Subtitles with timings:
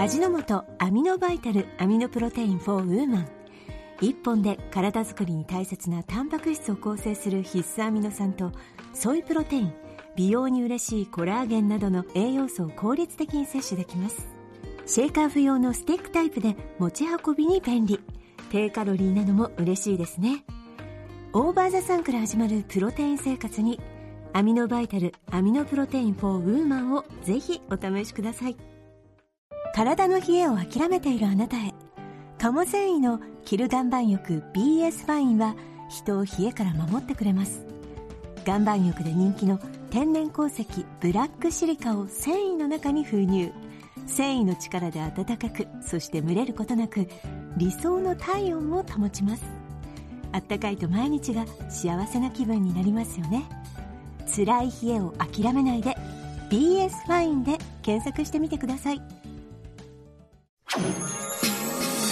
[0.00, 3.28] 味の素アミノバイタルアミノプロテイン for ウーマン。
[4.00, 8.52] 1本で体づくりに大切なタンパク質を構成する必須アミノ酸と
[8.94, 9.72] ソイプロテイン
[10.14, 14.28] 美容に嬉しいコラーゲンなどの栄養素を効率的に摂取できます。
[14.86, 17.98] シェイカー不要のスティックタイプで持ち運びに便利。
[18.52, 20.44] 低カロリーなのも嬉しいですね。
[21.32, 23.80] OVER THE SUN から始まるプロテイン生活に
[24.32, 28.77] アミノバイタルアミノプロテイン for ウーマンをぜひお試しください。
[29.78, 31.72] 体の冷えを諦めているあなたへ。
[32.36, 35.54] 鴨繊維のキル岩盤浴 BS ファインは
[35.88, 37.64] 人を冷えから守ってくれます。
[38.44, 39.60] 岩盤浴で人気の
[39.90, 40.66] 天然鉱石
[40.98, 43.52] ブラックシリカを繊維の中に封入。
[44.08, 47.06] 繊維の力で暖かくそして蒸れることなく
[47.56, 49.44] 理想の体温を保ちます。
[50.32, 53.44] あったかいと毎日が幸せな気分になりますよね。
[54.26, 55.96] 辛い冷えを諦めないで
[56.50, 59.17] BS ファインで検索してみてください。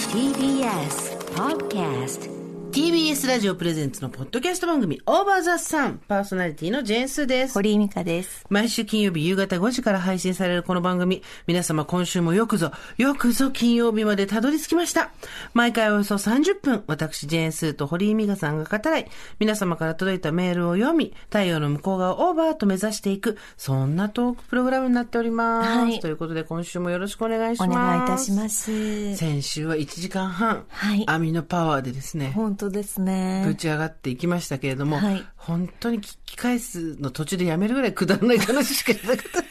[0.09, 2.36] TBS Podcast
[2.77, 7.55] TBS ラジオプレゼンツのポッドキャスト番組オーバーザさんパーソナリティのジェーンスーです。
[7.55, 11.23] 堀井美香です毎週金曜日夕方5時から配信されるこの番組。
[11.47, 15.09] 皆様今週もよくぞ、よくぞ金曜日までたどり着きました。
[15.55, 25.67] 毎回およそ30分、私ジェーンスーと堀井美香さんが語らい、皆様から届いたメールを読み、太陽の向こう側をオーバーと目指していく、そんなトークプログラムになっております。
[25.79, 27.75] はいということで今週もよろしくお願いしおます。
[27.75, 35.25] 願いいたします先週は1時間半、はいアミノパワーでですね、本当ですぶねち上がっていきましたけれども、はい。
[35.35, 39.43] 本当に聞き返すの途中でやめるぐらいくだらない話しかしなかった。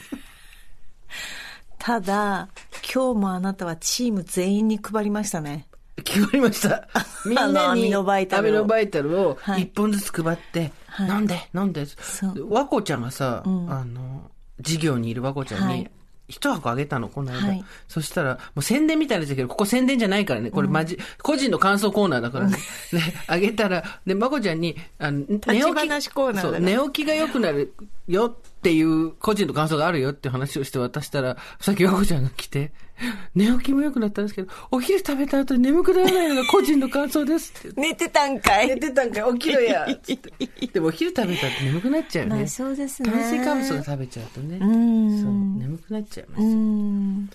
[1.79, 2.49] ただ、
[2.93, 5.67] 今日もあなたはチーム全員に配りましたね。
[6.03, 6.87] 決まりました。
[7.25, 8.49] みんなにアミノバイタルを。
[8.49, 9.63] アミノバイタルをはい。
[9.63, 11.09] 一本ずつ配って、はい。
[11.09, 11.85] 飲んで、飲んで？
[12.49, 13.67] 和子ちゃんがさ、ん。
[13.71, 14.29] あの、
[14.63, 15.91] 授業にいる和子ちゃんにはい、
[16.27, 17.47] 一箱あげたの、この間。
[17.47, 20.51] はいそしたら、もう宣伝みたいなんだけど、ここ宣伝じゃないからね。
[20.51, 22.57] これマジ、個人の感想コーナーだからね。
[22.91, 25.89] で、あげたら、で、まこちゃんに、あの、寝起き
[26.59, 27.73] 寝起きが良くなる
[28.07, 32.71] よっていう個人の感想があるよって話をして渡したら、さっき和子ちゃんが来て、
[33.35, 37.79] 寝起きも良くなったんですけど、お昼食べた後に眠くならないのが個人の感想ですって。
[37.81, 40.31] 寝てたんかい寝てたんかい起きろやつって。
[40.73, 42.39] でもお昼食べたって眠くなっちゃうよね。
[42.39, 44.57] まあそうですね炭水化物が食べちゃうとね。
[44.57, 46.49] んそう、眠くなっちゃいますうよ。
[46.55, 47.29] ん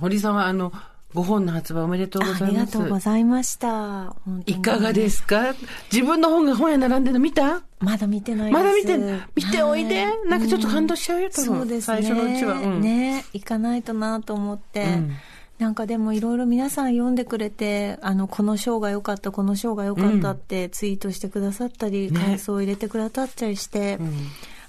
[0.00, 0.72] 堀さんはあの、
[1.14, 2.72] ご本の発売おめでとうござありがいます。
[2.72, 4.16] とうございました。
[4.46, 5.54] いかがですか？
[5.92, 7.62] 自分の本が本屋並んでるの見た？
[7.80, 8.62] まだ見てないです。
[8.62, 9.22] まだ見てん？
[9.34, 10.06] 見ておいで。
[10.06, 10.28] はい。
[10.28, 11.44] なんかちょっと感動しちゃうよ多分。
[11.44, 12.02] そうですね。
[12.02, 12.54] 最初のうちは。
[12.54, 12.80] うん。
[12.80, 15.12] ね行かないとなと思って、うん。
[15.58, 22.18] なんかでもいろいろ皆さん読んでくれてあのこの章が良かったこの章が良かったってツイートしてくださったり、ね。
[22.18, 23.98] 感想を入れてくださったりして、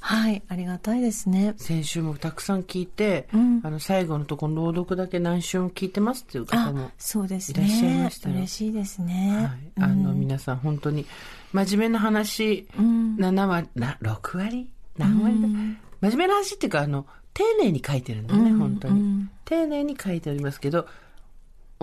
[0.06, 1.53] はいありがたいですね。
[1.56, 3.62] 先週もたくさん聞いて、うん。
[3.64, 6.91] あの、最後のところ朗読だけ何週も聞いてますっていう方もあ。
[6.97, 7.66] そうですね。
[7.66, 8.36] いらっしゃいましたよ。
[8.36, 9.47] 嬉しいですね、
[9.78, 9.86] はい。
[9.86, 11.06] あの、皆さん本当に、
[11.53, 13.16] 真面目な話、ん。
[13.16, 14.69] 7割、な、6割？
[14.97, 15.41] 何割？
[15.41, 18.59] だ、真面目な話っていうか、あの、丁寧に書いてるんだよね、うん。
[18.59, 19.30] 本当に、うん。
[19.46, 20.85] 丁寧に書いておりますけど、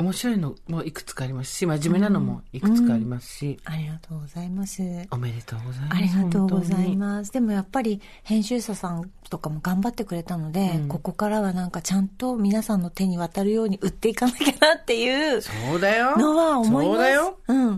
[0.03, 5.97] 面白いのもいくつかありますし、真面目なのもいくつかありますし、ありがとうございますおめでとうございます。
[5.97, 7.33] ありがとうござい本ます。
[7.33, 15.41] でもやっぱり編集者さんとかも頑張ってくれたので、うんここからはなんかちゃんと皆さんの手に渡るように売っていかなきゃなっていう。
[15.41, 16.17] そうだよ。
[16.17, 16.97] のは思います。
[16.97, 17.39] そうだよ。
[17.49, 17.77] うん。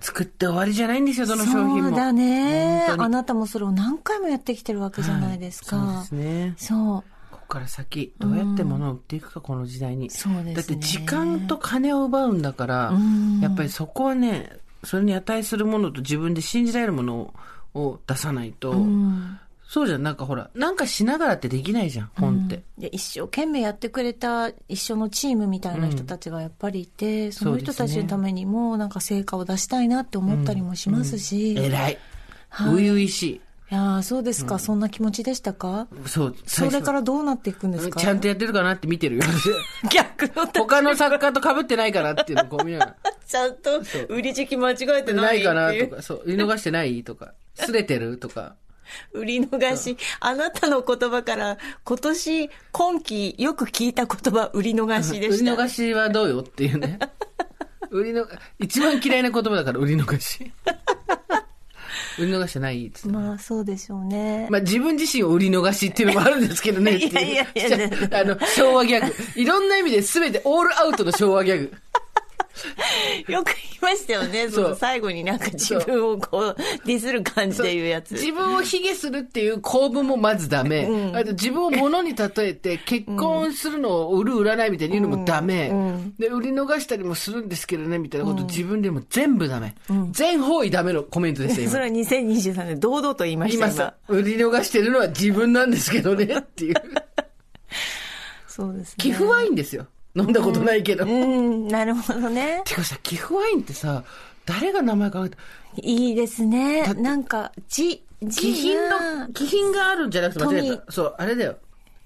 [0.00, 1.88] 作って終わりじゃないんですよ、どの商品も。
[1.88, 2.86] そうだね。
[2.88, 5.76] あなたもそれを何回もやってきてるわけじゃないですか。
[5.76, 6.54] はいそうですね。
[6.58, 7.13] そう。
[7.44, 10.10] ここから先、どうやって物を売っていくか、この時代に。
[10.10, 10.54] そうですね。
[10.54, 17.34] だって時間と金を奪うんだからうん、やっぱりそこはね、それに値するものと自分で信じられるものを
[17.74, 19.38] を出さないと、うん。
[19.66, 22.62] そうじゃん、なんかほら、なんかしながらってできないじゃん、本って。
[22.78, 31.98] で一生懸命やってくれた一緒のチームみたいな人たちがやっぱりいて、その人たちのためにもなんか成果を出したいなって思ったりもしますし、偉い。
[32.48, 33.40] 初々しい。
[33.74, 35.88] いやーそうですか、そんな気持ちでしたか？
[36.06, 37.98] そう、それからどうなっていくんですか？
[38.00, 39.22] ちゃんとやってるかなって見てるよ。
[39.90, 42.96] 逆の他の作家と被ってないかなっていうのをこう見ながら。
[43.26, 48.54] ちゃんと売り時期間違えてなないかなとか、そう、見逃してないとか、すれてるとか。
[49.12, 49.96] 売り逃し。
[50.20, 55.52] あなたの言葉から今年、今期よく聞いた言葉、売り逃しで売りした。
[55.54, 57.00] 逃しはどうよっていうね。
[57.90, 58.26] 売りの、
[58.60, 60.52] 一番嫌いな言葉だから、売り逃し。
[62.18, 64.46] 売り逃してないっつってまあそうでしょうね。
[64.50, 66.96] まあ自分自身を売り逃しっていうのもあるんですけどね。
[66.98, 67.90] いやいやいや
[68.20, 69.14] あの、昭和ギャグ。
[69.36, 71.72] いろんな意味で全てオールアウトの昭和ギャグ。
[73.28, 74.48] よく言いましたよね。
[74.48, 76.56] その最後になんか自分をこう、
[76.86, 78.12] ディスる感じで言うやつ。
[78.12, 81.12] 自分を卑下するっていう構文もまずダメ。
[81.14, 85.72] あと自分を物に例えて結婚するのを売る売らないみたいに言うのもダメ。
[86.18, 89.74] で、売り逃したりもするんですけどね、みたいなこと自分でも全部ダメ。
[90.12, 91.72] 全方位ダメのコメントですよ、今。
[91.72, 96.74] それは2023年堂々と言いました今さ、売り逃してるのは自分なんですけどね、っていう。
[98.46, 98.94] そうですね。
[98.98, 99.86] 寄付ワインですよ。
[100.16, 101.04] 飲んだことないけど。
[101.04, 102.62] うん、なるほどね。
[102.64, 104.04] てかさ、寄付ワインってさ、
[104.46, 105.38] 誰が名前かけた
[105.76, 110.92] いいですねなんか、じ、じ気品がの、気品があるんじゃなくて間違え富た。
[110.92, 111.56] そう、あれだよ。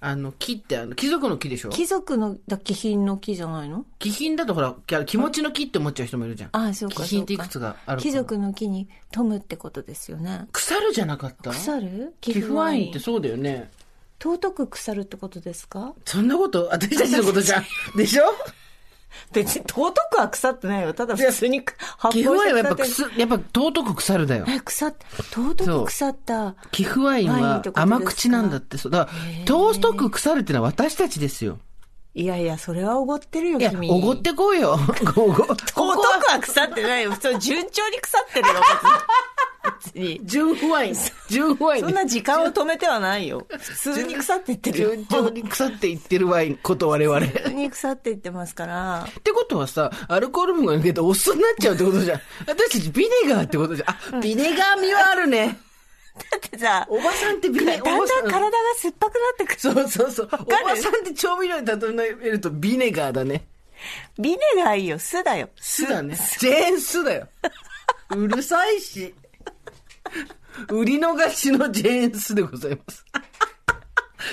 [0.00, 1.70] あの、木って、あの、貴族の木でしょ？
[1.70, 3.84] 貴族のだ気品の木じゃないの？
[3.98, 6.50] 気品だとほら、き気持ちの木って思っちゃう人もいるじゃん。
[6.52, 7.02] ああ、そうか。
[7.02, 10.46] 気品っていくつがある貴族の木に富むってことですよね。
[10.52, 11.50] 腐るじゃなかった？
[11.50, 12.14] 腐る？
[12.20, 13.72] 寄付ワインってそうだよね。
[14.22, 15.94] 尊く腐るってことですか？
[16.04, 17.64] そんなこと、私たちのことじゃん。
[17.96, 18.24] でしょ？
[19.32, 20.92] 別に尊くは腐ってないよ。
[20.94, 21.62] ただ普通に
[21.96, 24.44] 発寄付ワインはやっぱ腐やっぱ尊く腐るだよ。
[24.48, 24.94] え、腐っ、
[25.32, 26.54] 尊く腐った。
[26.70, 28.76] 寄付ワインは甘口なんだって。
[28.78, 28.92] そう。
[28.92, 31.58] だから、尊く腐るってのは私たちですよ。
[32.14, 33.90] いやいや、それはおごってるよ、いや、君。
[33.90, 34.72] おごってこうよ。
[35.16, 37.12] おご、こ尊こくは腐ってないよ。
[37.12, 38.62] 普通、順調に腐ってるよ、別
[39.94, 40.20] に。
[40.24, 40.96] 純不ワイン。
[41.28, 41.84] 純不ワイン。
[41.84, 43.46] そんな時間を止めてはないよ。
[43.58, 44.88] 普通に腐っていってるよ。
[44.90, 47.18] 順調に腐っていってるワインこと我々。
[47.18, 49.08] っ普通に腐っていってますから。
[49.24, 52.20] てことはさ、アルコール分が抜けてお酢になっちゃうってことじゃん。
[52.46, 54.16] 私たちビネガーってことじゃん。
[54.16, 55.58] あ、ビネガー味はあるね。
[56.30, 59.60] だってさ、おばさんってビネ、だんだんおばさ体が酸っぱくなってくる。
[59.60, 60.28] そうそうそう。
[60.32, 61.72] おばさんって調味料に例
[62.26, 63.46] えるとビネガーだね。
[64.18, 65.48] ビネガーいいよ、酢だよ。
[65.56, 66.16] 酢だね。
[66.38, 67.28] ジェーン酢だよ。
[68.10, 69.14] うるさいし。
[70.70, 73.04] 売り逃しのジェーン酢でございます。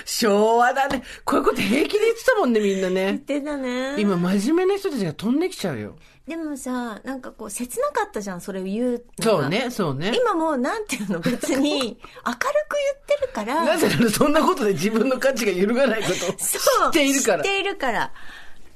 [0.04, 1.04] 昭和だね。
[1.24, 3.06] こういうこと平気で言ってたもんね、みんなね。
[3.06, 3.96] 言ってたね。
[4.00, 5.96] 今、真面目な人たちが飛んできちゃうよ。
[6.28, 9.50] でもさ、なんかこう、切なかったじゃん、それを言うそう。
[9.50, 10.14] ね、そうね。
[10.20, 13.64] 今もう、なんていうの、別に、 明るく言ってるから。
[13.64, 17.52] なぜならそんなことで自分の価値が揺るがないことを知っているから知っ。
[17.52, 18.12] ているから。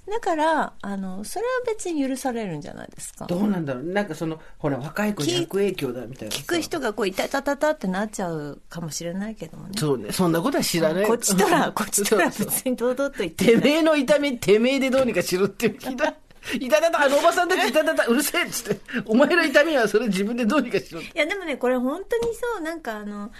[0.10, 3.26] だから、あの、それは別に許されるんじゃないですか。
[3.26, 3.84] どうなんだろう。
[3.84, 6.42] なんかその、ほら、若い子に悪影響だみたいなさ。
[6.42, 9.74] 聞く人がこう、いたたたたってなっちゃうかもしれないけどもね。
[9.78, 10.12] そうね。
[10.12, 11.06] そんなことは知らない。
[11.06, 16.66] こっちとら、 こっちとら別に堂々と言っててめえの痛み、てめえでどうにかしろってひどい。
[16.66, 18.82] いたたた、あのおばさんたちいたたた、うるせえっつって。
[19.06, 21.02] お前の痛みはそれ自分でどうにかしろ。
[21.02, 23.32] いや、でもね、これ本当にそう、なんかあの、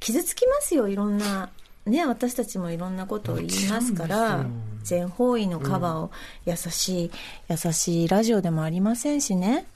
[0.00, 1.50] 傷つきますよ、いろんな。
[1.86, 4.46] ね、私たちもいろんなことを言いますから、
[4.82, 6.10] 全方位のカバーを
[6.46, 7.10] 優しい、
[7.48, 9.66] 優しいラジオでもありませんしね。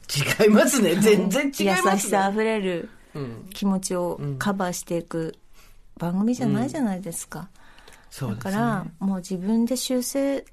[0.41, 0.97] 違いますね。
[0.97, 1.99] 全然違い優ますね。
[1.99, 5.35] しさあふれるうん気持ちをカバーしていく
[5.99, 7.41] 番組じゃないじゃないですか。
[7.41, 7.49] だ
[8.11, 8.53] そうですね。
[8.53, 10.45] から、もう自分で修正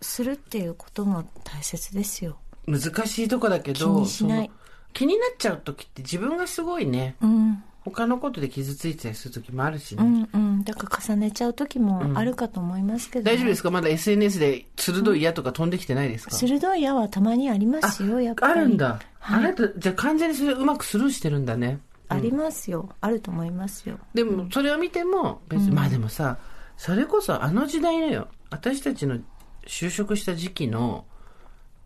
[0.00, 2.36] するっていうことも大切ですよ。
[2.66, 4.50] 難しいとこだけど、気にしない
[4.92, 7.62] 気になっちゃう時って自分がすごいね、うん。
[7.84, 10.02] 他のことで傷ついてたりする時もあるしね。
[10.02, 10.64] うんうん。
[10.64, 13.70] だから重ねちゃう時もあるかと思いますけど、ね大丈夫ですか？
[13.70, 18.52] まだ SNS で鋭い矢とか飛んできてないですか、鋭い矢はたまにありますよ、やっぱり。
[18.52, 19.00] あるんだ。
[19.18, 21.78] はいあなた、じゃあ完全にそれうまくスルーしてるんだね。
[22.08, 22.88] ありますよ。
[23.00, 23.98] あると思いますよ。
[24.14, 26.38] でも、それを見ても、別に、まあでもさ、
[26.76, 29.18] それこそあの時代のよ、私たちの
[29.66, 31.04] 就職した時期の、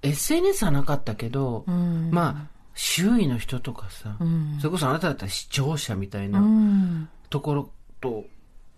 [0.03, 1.65] SNS はなかったけど、
[2.11, 4.17] まあ、周囲の人とかさ、
[4.61, 7.09] それこそあなただったら視聴者みたいなうん。
[7.31, 8.25] ところと、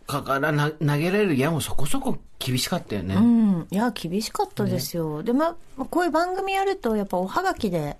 [0.06, 3.16] かからな投げられる矢もそこそこ厳しかったよね。
[3.16, 3.66] うん。
[3.70, 5.22] いや、厳しかったですよ。
[5.22, 7.96] で、まあ、こういう番組やると、やっぱおはがきで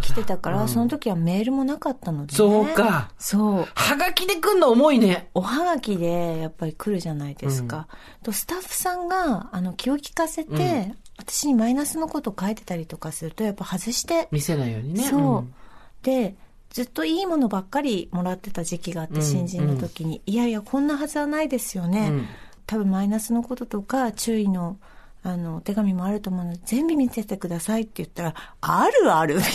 [0.00, 2.36] 来てたから、その時はメールもなかったので、ね。
[2.36, 3.12] そうか。
[3.18, 3.68] そう。
[3.74, 5.30] はがきで来んの重いね。
[5.34, 7.88] おはがきでやっぱり来るじゃないですか。
[8.22, 10.94] とスタッフさんがあの気を利かせて、
[11.26, 15.02] 私にマイナスのことを書いてたりとかするとやっぱ外して、見せないようにね。
[15.02, 15.54] そう、ん。
[16.02, 16.36] で
[16.70, 22.26] ずっといいものばっかりもらってた時期があって、新人の時に、いやいやこんなはずはないですよね、うん。
[22.66, 24.78] 多分マイナスのこととか注意の
[25.22, 29.54] あのお手紙もあると思うので全部見ててくださいって言ったらあるあるみたい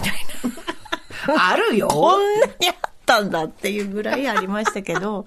[1.27, 1.37] な。
[1.51, 1.87] あるよ。
[1.87, 2.75] こんなにあっ
[3.05, 5.25] たんだっていうぐらいありましたけど。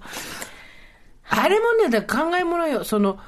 [1.29, 2.85] あれもね、だ考えものよ。
[2.85, 3.19] その、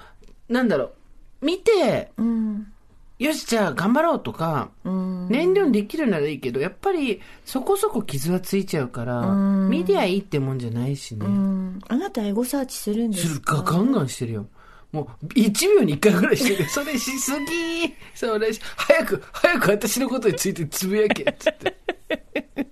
[0.48, 0.92] なんだろ
[1.40, 1.46] う。
[1.46, 2.72] 見て、うん
[3.18, 11.24] よし、じゃあ頑張ろうとか、うん燃料にできるならいいけど、やっぱりそこそこ傷はついちゃうから、うん見りゃいいってもんじゃないしね。
[11.26, 14.46] うんあなたエゴサーチするんですするかか、ガンガンしてるよ。
[14.92, 16.68] もう、1秒に1回ぐらいしてる。
[16.70, 21.76] それしすぎそれし、早く、早く私のことについてつぶやけ、つって。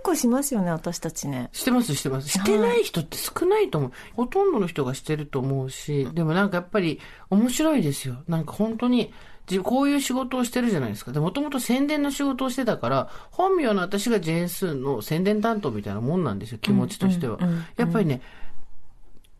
[0.00, 1.50] 結構しますよね、私たちね。
[1.52, 2.28] してます、してます。
[2.28, 3.92] してない人って少ないと思う。
[4.14, 8.16] ほとんどの人がしてると思うし、でもなんかやっぱり面白いですよ。
[8.26, 9.12] なんか本当に、
[9.46, 11.12] じこういう仕事をしてるじゃないですか。
[11.12, 17.38] で、もともと宣伝の仕事をしてたから、本名の私がジェーンスーの宣伝担当みたいなもんなんですよ、気持ちとしては。
[17.76, 18.22] やっぱりね、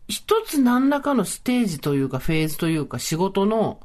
[0.08, 3.80] 一つ何らかのステージというか、フェーズというか、仕事の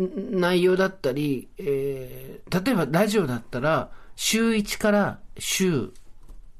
[0.00, 3.90] ん内容だったり、えー例えばラジオだったら、
[4.22, 5.94] 週1から週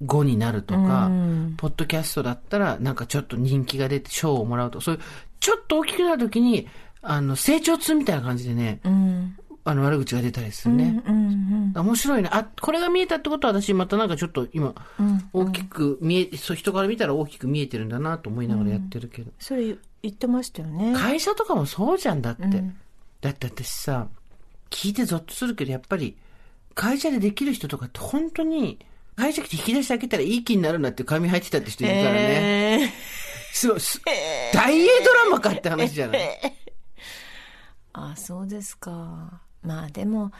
[0.02, 1.10] 5になるとか、
[1.58, 5.00] ポッドキャストだったら、なんかちょっと人気が出て賞をもらうと、そういう、
[5.40, 6.66] ちょっと大きくなるときに、
[7.02, 9.36] あの、成長痛みたいな感じでね、うん。
[9.62, 11.02] あの、悪口が出たりするね。
[11.06, 11.84] うんうん。
[11.84, 12.30] 面白いね。
[12.32, 14.74] あ、これが見えたってことは私またなんかちょっと今、
[15.34, 19.30] 大きく見え、そう人から見たら大きく見えてるんだなと思いながらやってるけど。
[19.38, 20.94] それ言ってましたよね。
[20.96, 22.46] 会社とかもそうじゃんだって。
[22.46, 22.74] ん
[23.20, 24.08] だって私さ、
[24.70, 26.16] 聞いてゾッとするけど、やっぱり、
[26.74, 28.78] 会社でできる人とかって本当に、
[29.16, 32.84] 会社来て引き出してあげたらいい気になるなっていう紙入ってたって人いるからね。
[32.84, 32.92] え
[33.52, 34.00] すごい、す
[34.54, 36.20] 大英ドラマかって話じゃない？
[36.20, 36.52] ー
[37.92, 39.40] あ、そうですか。
[39.62, 40.32] まあでも、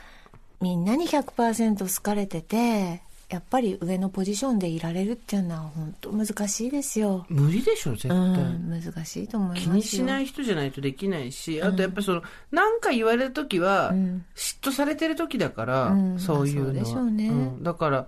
[0.61, 7.25] みんなに100%好かれてて、やっぱり上のポジションでいられるっていうのは本当難しいですよ。
[7.29, 8.17] 無理でしょ、絶対。
[8.17, 9.73] うん、難しいと思いますよ。
[9.73, 16.73] 気にしない人じゃないとできないし、あとやっぱりその、なんか言われるときは、ん嫉妬されてるときだから、うんそういうのは。
[16.73, 18.07] まあそうでしょうねんだから、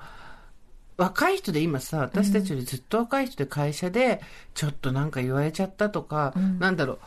[0.96, 4.20] 若い人で今さ、私たちよりずっと若い人で会社で、
[4.54, 6.98] ちょっとなんか言われちゃったとか、なんだろう、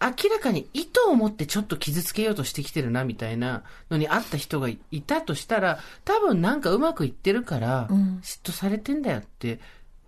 [0.00, 9.60] 明らかに意図を持ってちょっと傷つけようとしてきてるな、みたいなのに会った人がいたとしたら、多分なんかうまくいってるから、ん嫉妬されてんだよって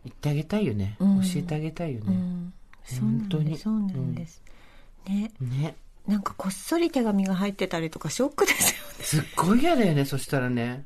[0.04, 0.96] 言ってあげたいよね。
[1.02, 2.06] ん教えてあげたいよね。
[2.08, 2.52] うん、
[3.00, 3.58] 本当に。
[3.58, 4.42] そうなんです。
[5.06, 5.30] ね。
[5.40, 5.76] ね。
[6.06, 9.04] なんかこっそり手紙が入ってたりとかショックですよね。
[9.04, 10.84] すっごい嫌だよね、そしたらね。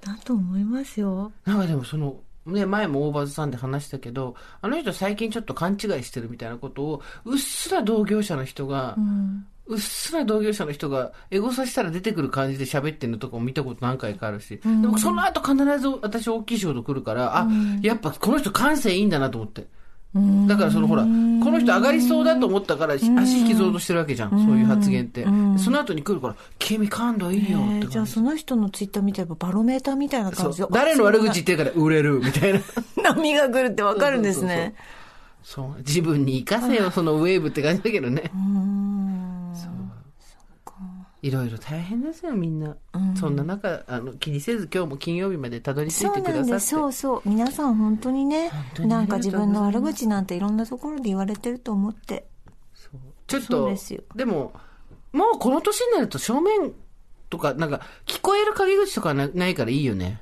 [0.00, 1.30] だと思いますよ。
[1.44, 9.46] なんかでもその、ね、前も大場さんで話したけど、あの人最近ちょっと勘違いしてるみたいなことを、うっすら同業者の人が、うん。
[9.66, 17.48] うっすら同業者の人が、エゴサしたら出てくる感じで喋ってるのとかも見たこと何回かあるし、でもその後必ず私大きい仕事来るから、あ、
[17.80, 19.66] やっぱこの人感性いいんだなと思って。
[20.14, 25.24] うんだからそのほら、この人上がりそうだと思ったから、足引きずろうとしてるわけじゃん、そういう発言って。
[25.56, 27.88] その後に来るから、君感度いいよってえー感じ。
[27.88, 30.66] じゃあその人のツイッター見てればバロメーターみたいな感じで。
[30.70, 32.58] 誰の悪口言ってるから売れる みたいな。
[32.58, 34.74] あ波が来るってわかるんですね。
[35.42, 35.78] そう。
[35.78, 38.30] 自分に活かせよ、そのウェーブって感じだけどね。
[38.34, 38.38] う。
[41.22, 42.76] いろいろ大変ですよ、みんな。
[43.14, 46.32] そんな中、あの、気にせず今日も金曜日までたどり着いてくださって。
[46.32, 46.68] なんです。
[46.68, 47.22] そうそう。
[47.24, 52.26] 皆さん本当にね、当になんか自分の悪口なんていろんなところで言われてると思って。
[53.28, 53.72] ちょっと、
[54.16, 54.52] でも、
[55.12, 56.72] もうこの年になると正面
[57.30, 60.20] とか、なんか、聞こえる陰口とかなないからいいよね。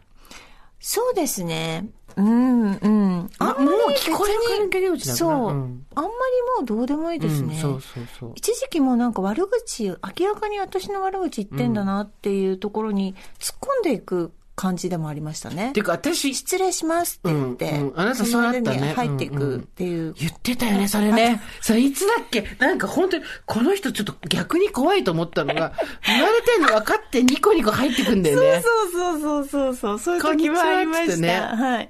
[0.80, 1.88] そうですね。
[2.16, 3.30] うん、うん。
[3.38, 5.28] あんまりもう聞こえる陰口だそう。
[5.30, 5.50] から。
[5.52, 7.54] あんまりもうどうでもいいですね。
[7.54, 8.32] うん、そうそうそう。
[8.34, 15.80] 一時期もなんか悪口、明らかに私の悪口言ってんだなっていうところに突っ込んでいく感じでもありましたねて。
[15.80, 20.12] いうか、私、失礼しますって言って、うんうんあなたそうだったねに入っていくっていう。
[20.18, 21.40] 言ってたよね、それね。
[21.62, 22.44] それいつだっけ？
[22.58, 25.72] なんか本当に、この人ちょっと逆に怖いと思ったのが、
[26.06, 28.62] 言われてんの分かってニコニコ入ってくんだよね。
[28.62, 31.16] そうそうそうそうそう、そういう時もありました。
[31.16, 31.88] ねはい。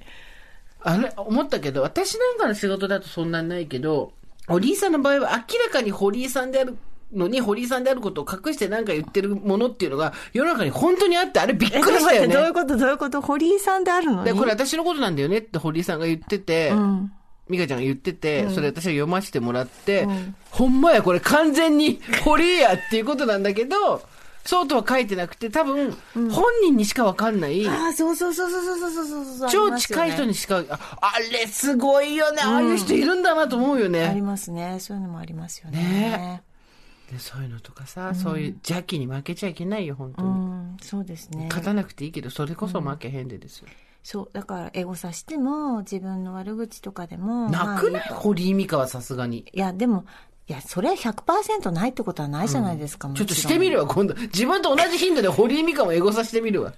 [0.83, 4.13] あれ、思ったけど、私なんかの仕事だとそんなにないけど、
[4.47, 6.77] 堀井さんの場合は明らかに堀井さんである
[7.13, 12.35] のに堀井さんであることを隠してなんか言ってるものっていうのが、世の中に本当にあって、あれびっくりしたよね。
[12.35, 12.77] どういうこと？
[12.77, 13.21] どういうこと？
[13.21, 14.19] 堀井さんであるの？
[14.19, 17.13] にで、これ私のことなんだよねって堀井さんが言ってて、うん。
[17.49, 24.03] 美香ちゃんが言ってて、それ私は読ませてもらって、うん、ほんまや、これ完全に堀江やっていうことなんだけど、
[24.45, 27.61] そうとは書いてなくて、多分、本人にしかわかんない。
[27.65, 29.51] うん、ああ、そうそうそうそうそうそうそう。
[29.51, 34.05] 超近い人にしか、ああれすごいよね、ああいう人いるんだなと思うよね。
[34.07, 34.79] ありますね。
[34.79, 35.79] そういうのもありますよね。
[35.79, 36.43] ね。
[37.19, 40.33] そういうのとかさ、そういう邪気に負けちゃいけないよ、本当うに。
[40.33, 41.47] ん、そうですね。
[41.49, 43.69] 勝たなくていいけど、それこそ負けへんでですよ。
[44.03, 47.49] そう、だからエゴさしても、自分の悪口とかでも。
[47.49, 49.45] まあなくない堀井美香はさすがに。
[49.53, 50.05] いや、でも、
[50.49, 54.15] いや、それは100%ないってことはないじゃないですか、もちょっとしてみるわ、今度。
[54.15, 56.75] 自分と同じ頻度で堀井美香もエゴさしてみるわ。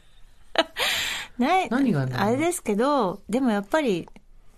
[1.38, 1.68] ない。
[1.70, 4.08] 何があれですけど、でもやっぱり、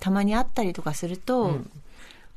[0.00, 1.60] たまに会ったりとかすると、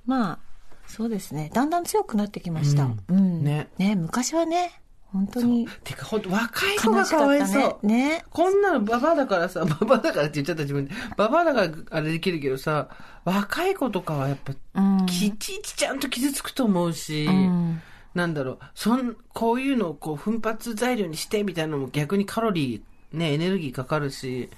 [0.06, 0.40] まあ、
[0.88, 1.52] そうですね。
[1.54, 2.86] だんだん強くなってきました。
[2.86, 3.44] ううんん。
[3.44, 3.96] ねね。
[3.96, 7.88] 昔はね、本当にてか、ほんと、若い子がかわいそう。
[7.88, 8.10] ね。
[8.10, 8.26] ね。
[8.30, 10.92] こんなのババアだからさ、 ババアだからって言っちゃった自分で。
[11.16, 12.90] ババアだからあれできるけどさ、
[13.26, 15.06] 若い子とかはやっぱ、うん。
[15.06, 17.82] きちいちちゃんと傷つくと思うし、うん
[18.14, 22.82] なんだろう、そん、こういうのをこう奮発材料にしてみたいなのも逆にカロリー
[23.18, 24.50] ね、エネルギーかかるし、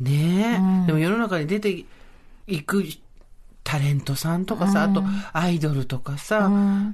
[0.00, 1.84] ねえ、でも世の中に出て
[2.46, 2.84] いく
[3.64, 5.02] タレントさんとかさ、あと
[5.32, 6.48] アイドルとかさ、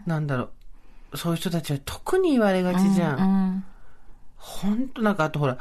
[0.07, 0.51] なんだろ
[1.13, 3.19] う、そういう人たちは特に言われがちじゃん。
[3.19, 3.23] う
[3.57, 3.65] ん
[4.39, 5.59] ほんとなんかあとほら、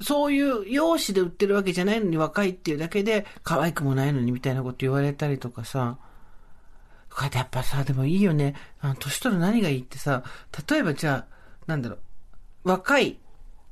[0.00, 5.98] そういう容姿で売ってるわけじゃないのに若いっていうだけで可愛くもないのにみたいなこと言われたりとかさ。
[7.14, 8.54] こうやってやっぱさ、でもいいよね。
[8.80, 10.22] あの、年取る何がいいってさ、
[10.68, 11.34] 例えばじゃあ、
[11.66, 11.96] なんだろ
[12.64, 13.18] う、若い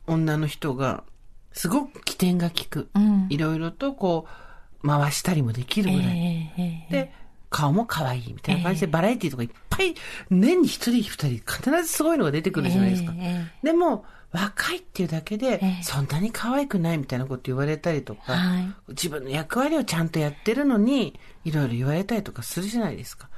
[0.06, 1.04] 女の人が、
[1.52, 2.90] すごく起点が効く。
[2.94, 4.49] うんいろいろとこう、
[4.86, 6.08] 回したりもできるえぐらい。
[6.08, 7.12] えええで、
[7.50, 9.94] 顔も可愛いみたいな感じで、バラエティとかいっぱい、
[10.30, 13.12] 年に一人二人必ずすごいのが出てくるじゃないですか。
[13.16, 18.74] ええでも、若いっていうだけでええ、そんなに可愛くないみたいなこと言われたりとか、はい。
[18.90, 23.28] 自分の役割をちゃんとやってるのに、いろいろ言われたりとかするじゃないですか。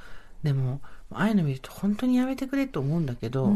[0.43, 0.81] でも、
[1.11, 3.51] ああいうの見ると本当にやめてくれと思うんだけど、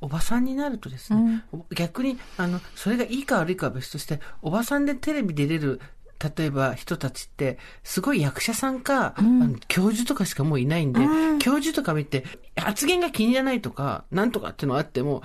[0.00, 1.44] おばさんになるとですね、
[1.76, 5.80] 逆に、あの、それがいいか悪いかは別として、おばさんでテレビ出れる、
[6.22, 11.00] 例えば人たちって、すごい役者さんか、あの教授とかしかもういないんで、
[11.38, 12.24] 教授とか見て、
[12.56, 15.22] 発言が気に入らないとか、なんとかっていうのがあっても、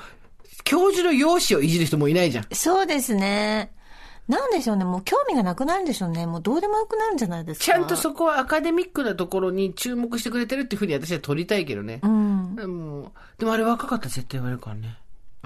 [0.64, 2.46] 教授の容姿をいじる人もいないじゃん。
[2.52, 3.72] そうですね。
[4.28, 4.84] なんでしょうね。
[4.84, 6.26] もう興味がなくなるんでしょうね。
[6.26, 7.66] もうどうでもよくなるんじゃないですか。
[7.66, 12.02] ちゃんとそこはアカデミックなところに注目してくれてるっていうふうに私は取りたいけどね。
[12.04, 12.56] うん。
[12.56, 14.98] でも、でもあれ若かったら絶対言われるからね。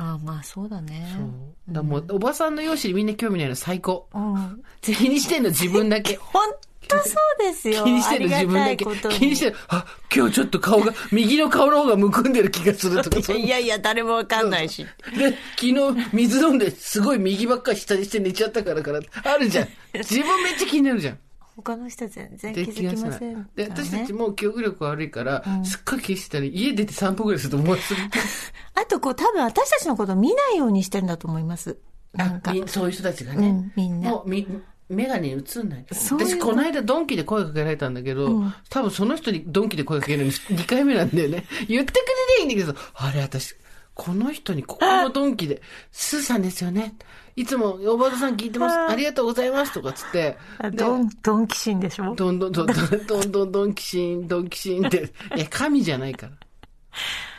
[0.01, 1.08] ああ、まあそうだね。
[1.15, 1.74] そう。
[1.74, 4.10] だもう、おばさんの容姿にみんな興味ないの最高。
[4.13, 4.63] うん。
[4.81, 6.15] 気にしてんの自分だけ。
[6.34, 6.41] 本
[6.88, 7.84] 当そうですよ。
[7.84, 8.86] 気にしてる自分だけ。
[9.10, 9.55] 気にしてる。
[9.67, 14.88] あ、今日ちょっと顔が、 右の顔の方がむくんでる気がするとか、いやいや、誰もわかんないし。
[15.15, 19.67] で、昨日水飲んですごい右ばっかり下にして寝ちゃったからから、あるじゃん。
[19.93, 21.20] 自分めっちゃ気になるじゃん。
[21.62, 23.50] 他の人全然気でづきません。
[23.56, 27.96] で、私たちも記憶力悪いから、すっごい気にしてたら、家出て散歩ぐらいすると思いす。
[27.96, 28.01] る。
[28.75, 31.77] あと、こう、多分私たちのことを見ないようにしてるんだと思います。
[32.13, 32.53] なんか。
[32.53, 33.48] みそういう人たちがね。
[33.48, 34.12] うん、みんな。
[34.12, 34.48] もうみ
[34.91, 35.86] 眼鏡に映んない。
[35.89, 41.46] 私この間ドンキで声かけられたんだけど、多分その人にドンキで声かけるのに 2回目なんだよね。
[41.68, 42.01] 言ってくれ
[42.39, 43.56] りゃいいんだけどあれ私
[43.94, 46.96] この人にここのドンキで「スーさんですよね」
[47.36, 48.78] いつもおばあさん聞いてます。
[48.78, 50.38] ありがとうございますとかつって。
[50.64, 52.14] でドン、ドンキシンでしょ？
[52.16, 52.76] どんどんどんどん
[53.08, 55.12] どんどんどんキシン、ドンキシンって。
[55.36, 56.34] いや、神じゃないから。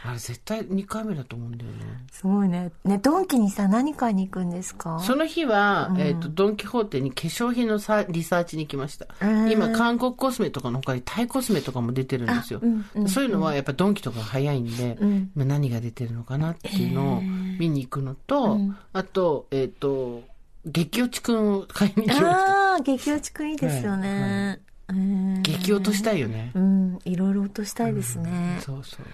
[0.04, 1.78] あれ絶対2回目だと思うんだよね。
[2.11, 2.73] すごいね。
[2.85, 4.99] ね、ドンキにさ、何買いに行くんですか？
[5.00, 9.06] その日は、えっ、と、ドンキホーテに化粧品のさリサーチに来ました。
[9.21, 12.60] ー今、韓国コスメとかの他にタイコスメとかも出てるんですよ。
[12.62, 18.58] あうんうんそういうのはやっぱドンキとかが早いんで、ん今何が出てるのかなっていうのを見に行くのと、
[18.93, 20.23] あと、えっ、と、
[20.65, 22.73] 激落ちくんを買いに行きました。
[22.73, 24.60] ああ、激落ちくんいいですよね。
[24.88, 26.52] うん激落としたいよね。
[26.54, 28.58] うん、いろいろ落としたいですね。
[28.60, 29.06] そうそう。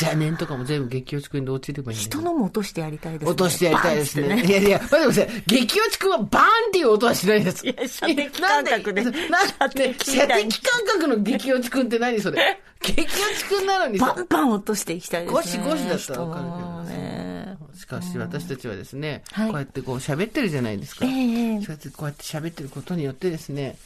[0.00, 3.30] 邪念とかも全部激落ちくんで落ちればいい人のも落としてやりたいですね。
[3.30, 4.28] 落としてやりたいですね。
[4.28, 5.42] バーンっていやいや、待ってください。
[5.46, 7.66] 激落ちくんはバーンっていう音はしないです。
[7.66, 12.60] いや射的感覚でなんで射的感覚の激落ちくんって何それ？
[12.82, 14.26] 激落ちくんなのにさバン。
[14.28, 15.40] バン落としていきたいですね。
[15.40, 16.44] ゴシゴシだったらわかる
[16.88, 17.56] けどね。
[17.74, 21.04] しかし私たちはですね、はいこうやってこう喋ってるじゃないですか。
[21.06, 21.08] え
[21.54, 23.76] えそうやってこうやって喋ってることによってですね、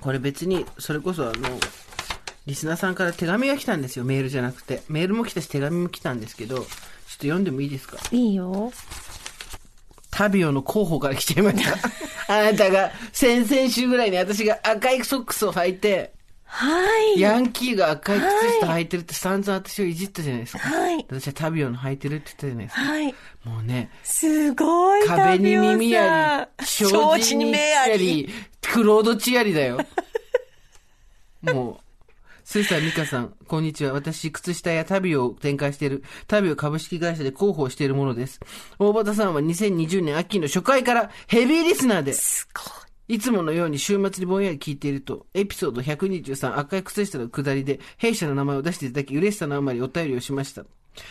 [0.00, 1.58] これ別に、それこそあの、
[2.46, 4.82] リスナーさんから手紙が来たんですよ、メールじゃなくて。
[4.88, 6.70] メールも来たし手紙も来たんですけど、ちょっと
[7.12, 7.98] 読んでもいいですか？
[8.10, 8.72] いいよ。
[10.10, 11.76] タビオの候補から来ちゃいました。
[12.32, 16.12] あなたが、先々週ぐらいに私が赤いソックスを履いて、
[16.44, 17.20] はい。
[17.20, 20.58] ヤンキーが赤い靴下履いてるって散々私をいじったじゃないですか。
[20.68, 21.06] はい。
[21.08, 22.82] 私はタビオの履いてるって言ったじゃないですか。
[22.82, 23.14] はい。
[23.44, 25.06] もうね、すごい。
[25.06, 27.44] 壁に耳あり、障子に。
[27.46, 28.28] 目あり、
[28.62, 29.78] クロードチアリだよ。
[31.42, 31.89] もう、
[32.50, 33.92] スーさん、ミカさん、こんにちは。
[33.92, 38.40] 私、靴下やタビオを展開している、タビオ株式会社で広報しているものです。
[38.80, 42.62] 大畑さんは2020年秋の初回からヘビーリスナーで、すご
[43.12, 43.14] い。
[43.14, 50.64] いつものように週末にぼんやり聞いていると、エピソード123赤い靴下の下りで、弊社の名前を出していただき、嬉しさのあまりお便りをしました。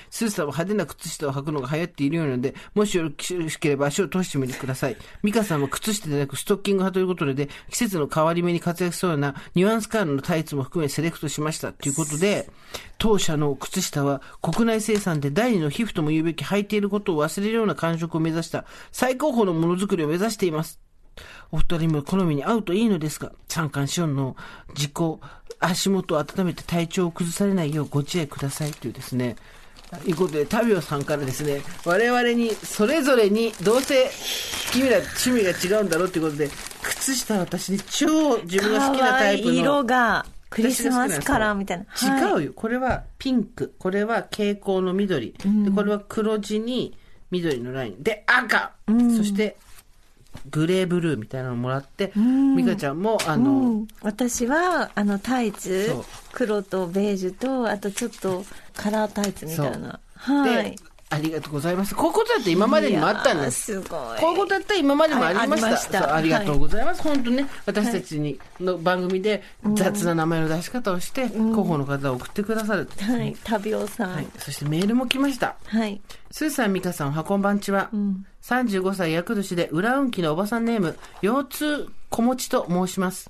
[0.09, 3.11] スーさんは派手な靴下を履くのが流行っているようなので、もしよろ
[3.49, 4.97] しければ足を通してみてください。
[5.23, 11.71] ミカさんは靴下でなくストッキング派ということで、季節の変わり目に活躍しそうなニュアンスカールのタイツも含めセレクトしました。
[11.71, 12.49] ということで、
[12.97, 20.79] 当社の靴下は国内生産で第二の皮膚とも言うべき履いていることを忘れるような感触を目指した最高峰のものづくりを目指しています。
[21.51, 24.35] お二人も好みに合うといいのですが、三寒四温の
[24.75, 24.91] 自己、
[25.59, 29.35] 足元を温めて体調を崩されないようご自愛くださいというですね、
[30.05, 34.09] いうことで、タビオさんからですね、我々に、それぞれに、どうせ、
[34.71, 36.49] 君ら趣味が違うんだろうということで、
[36.83, 39.53] 靴下私に超自分が好きなタイプの。
[39.53, 42.29] 色が、クリスマスカラーみたいな。
[42.29, 42.53] 違うよ。
[42.55, 43.73] これはピンク。
[43.77, 45.33] これは蛍光の緑。
[45.33, 46.97] で、これは黒地に、
[47.31, 48.03] 緑のライン。
[48.03, 49.57] で、赤、そして、
[50.49, 52.11] グレーブルーみたいなのもらって、
[52.55, 53.87] 美香ちゃんも、あの、うん。
[54.01, 55.93] 私はあのタイツ
[56.31, 59.99] 黒とベージュとあとちょっとカラータイツみたいな。
[60.15, 60.75] はでい、
[61.11, 61.95] ありがとうございます。
[61.95, 63.61] こういうことだって今までにもあったんです。
[63.73, 63.89] すごい。
[64.19, 65.67] こういうことだったら今までもありました。
[65.67, 66.15] はいあた。
[66.15, 67.01] ありがとうございます。
[67.01, 69.41] 本当ね、私たちに、の番組で
[69.73, 72.87] 雑な名前の出し方をして、候補の方を送ってくださる。
[72.99, 73.35] はい。
[73.43, 74.09] 旅をさん。
[74.09, 74.25] ははい。
[74.25, 75.55] い、そしてメールも来ました。
[76.31, 77.89] スーさん、ミカさん、おはこんばんちは。
[78.49, 83.29] 35歳厄年で裏運気のおばさんネーム、腰痛小持ちと申します。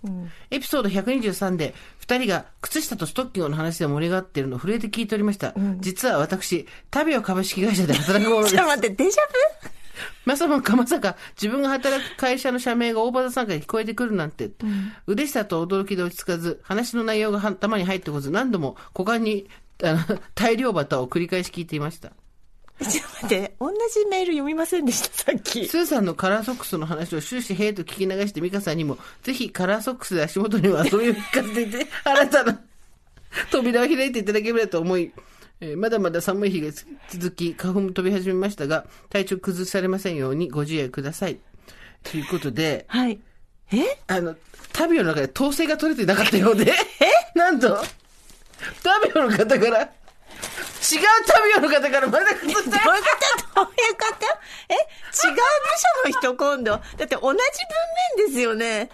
[0.50, 5.54] エピソード123で、二人が靴下とストッキングの話で盛り上がっているのを震えて聞いておりました。
[5.80, 8.64] 実は私、タビオ株式会社で働くものです ちょっ。
[8.64, 9.22] と待ってデジャ
[10.26, 14.50] まさかまさか自分が働く会社の社名が大場さんから聞こえてくるなんて、
[15.08, 19.50] 嬉しさと驚きで落ち着かず、話の内容が頭に入ってこず、何度も股間に
[19.84, 22.14] あの大量バタを繰り返し聞いていました。
[22.80, 25.68] ブ ちょっと待って同じメール読みませんでしたさっき。
[25.68, 32.62] スーさんのカラーソックスの話を終始へーと聞き流して美香さんにも、ぜひカラーソックスで足元には遊びを聞かせていて、新たな
[33.52, 35.12] 扉を開いていただければと思い、
[35.62, 36.72] えーまだまだ寒い日が
[37.10, 41.40] 続き、花粉も飛び始めましたが、体調崩されませんようにご自愛ください。
[42.04, 43.20] ということで、はい。
[43.72, 44.00] え？
[44.08, 44.36] あの、
[44.72, 47.38] タビオの中で統制が取れてなかったようで、え？
[47.38, 47.78] なんと、
[48.84, 49.92] タビオの方から、
[50.80, 52.76] 違うタビオの方からまだ靴どういうこと？
[52.76, 54.26] 下どういうこと？
[54.70, 54.76] え？
[54.76, 55.42] 違う部
[55.76, 56.72] 署の人今度？
[56.72, 57.36] だって同じ文
[58.18, 58.90] 面ですよね。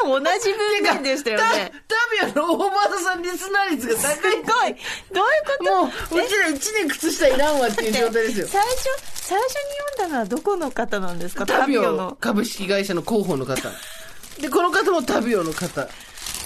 [0.00, 1.72] ほぼ同じ文面でしたよね。
[1.86, 4.42] タタビオの大場さんリスナー率がす高い。
[4.42, 4.42] ごい。
[4.42, 4.76] どういう
[5.58, 6.14] こと？
[6.16, 8.46] もう、うちら1年靴下いらんわっていう状態ですよ。
[8.48, 9.60] 最初最初に
[9.96, 11.46] 読んだのはどこの方なんですか？
[11.46, 12.16] タビオの。
[12.20, 13.70] 株式会社の広報の方。
[14.40, 15.86] で、この方もタビオの方。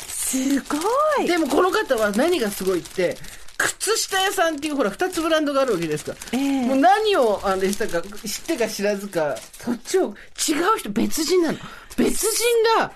[0.08, 0.76] すご
[1.22, 1.26] い。
[1.26, 3.16] でもこの方は何がすごいって、
[3.58, 6.18] 靴下屋さんっていうほら二つブランドがあるわけですから。
[6.32, 10.14] ええもう何をあれしたか知ってか知らずか、そっちを
[10.48, 11.58] 違う人、別人なの。
[11.96, 12.92] 別人が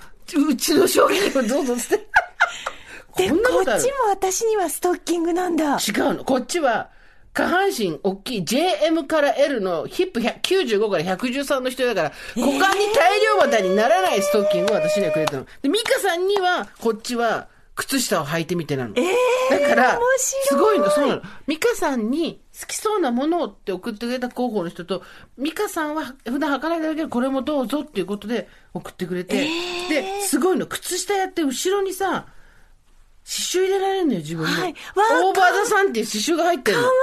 [0.51, 2.07] うちの商品をどうぞ捨て。
[3.17, 6.25] でこんなここっちも私にはストッキングなんだ違うの。
[6.25, 6.91] こっちは、
[7.33, 15.47] 下半身大きい JM から L のヒップ100 95から113の人だから、股間に大量股にならないストッキングを私にはくれたの。
[15.63, 18.95] で、ミカさんには、こっちは、靴下を履いてみてなの。
[18.95, 19.01] だ
[19.69, 21.23] からすごいの、そうなの。
[21.47, 25.03] ミカさんに好きそうなものをって送ってくれた広報の人と、
[25.37, 29.47] ミカさんは普段履かないだけど、これもどうぞっていうことで送ってくれて、
[29.89, 30.67] で、すごいの。
[30.67, 32.27] 靴下やって後ろにさ、
[33.25, 34.61] 刺繍入れられるのよ、自分の。
[34.61, 36.95] はいわオーバーザさんっていう刺繍が入ってるのかわ。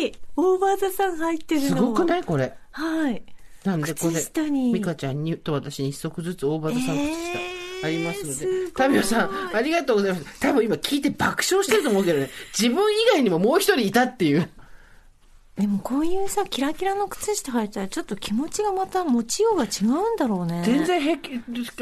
[0.00, 2.22] いいオーバーザさん入ってるのすごくない？
[2.22, 2.54] これ。
[2.70, 3.24] はい
[3.64, 10.40] なんでこれ靴下、にミカちゃんにと私に一足ずつオーバーザさん靴下えーありますので、タビオさん、ありがとうございます。
[10.40, 14.48] 多分今聞いて爆笑してると思うけどね、自分以外にももう一人いたっていう。
[15.58, 21.32] でもこういうさキラキラの靴下履いたらちょっと気持ちがまた持ちようが違うんだろうね全然平気、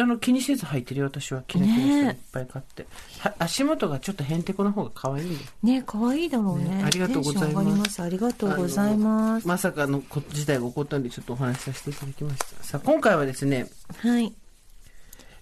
[0.00, 1.42] あの、気にせず履いてるよ、私は。
[1.46, 2.86] キラキラしていねっぱい買って。
[3.18, 5.38] は足元がちょっとへんてこの方が可愛いよ。
[5.62, 12.64] ね可愛いだろうねねありがとうございますありがとうございますまさかの事態が起こったんで、ちょっとお話しさせていただきました。
[12.64, 13.66] さあ、今回はですね、
[13.98, 14.32] はい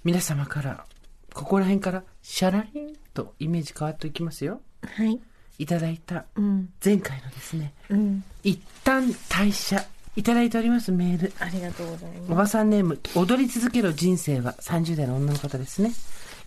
[0.04, 0.84] 皆様から、
[1.32, 4.60] ここら辺から、シャラリンとイメージ変わっていきますよ。
[4.86, 5.20] はい
[5.56, 9.84] いただいた、うん前回のですね、うん一旦退社、
[10.16, 11.32] いただいておりますメール。
[11.38, 15.92] ありがとうございますおばさんネーム、踊り続ける人生は30代の女の方ですね。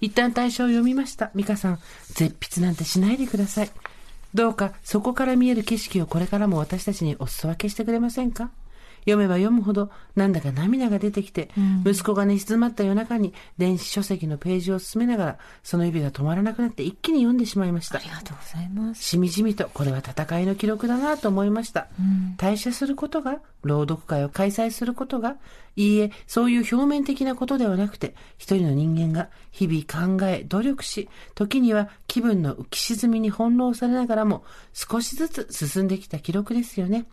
[0.01, 1.31] 一旦対象を読みました。
[1.33, 1.79] 美香さん、
[2.13, 3.71] 絶筆なんてしないでください。
[4.33, 8.51] どうか、そこから見える景色をこれからも私たちにお裾分けしてくれませんか？
[9.07, 11.49] 読めば読むほど、なんだか涙が出てきて、
[11.85, 17.99] 息子が寝静まった夜中に電子書籍のページを進めながら、その指が止まらなくなって一気に読んでしまいました。
[17.99, 18.01] あ。
[18.07, 19.03] りがとうございます。
[19.03, 21.87] しみじみとこれは戦いの記録だなと思いました、
[22.37, 25.37] 退社することが朗読会を開催することが
[25.75, 34.43] いいえそういう表面的なことではなくて一人の人間が日々考え努力し時には気分の浮き沈みに翻弄されながらも
[34.73, 37.05] 少しずつ進んできた記録ですよね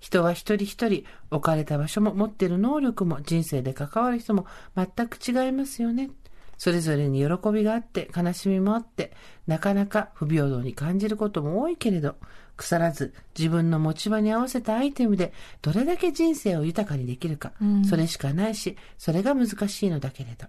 [0.00, 6.10] 人は一人一人置かれた場所も持っている能力も人生で関わる人も全く違いますよね。
[6.58, 9.12] それぞれに喜びがあって悲しみもあって
[9.46, 12.16] なかなか不平等に感じることも多いけれど
[12.56, 15.32] 腐らず自分の持ち場に合わせたアイテムで
[15.62, 17.52] どれだけ人生を豊かにできるか、
[17.88, 20.48] それしかないしそれが難しいのだけれど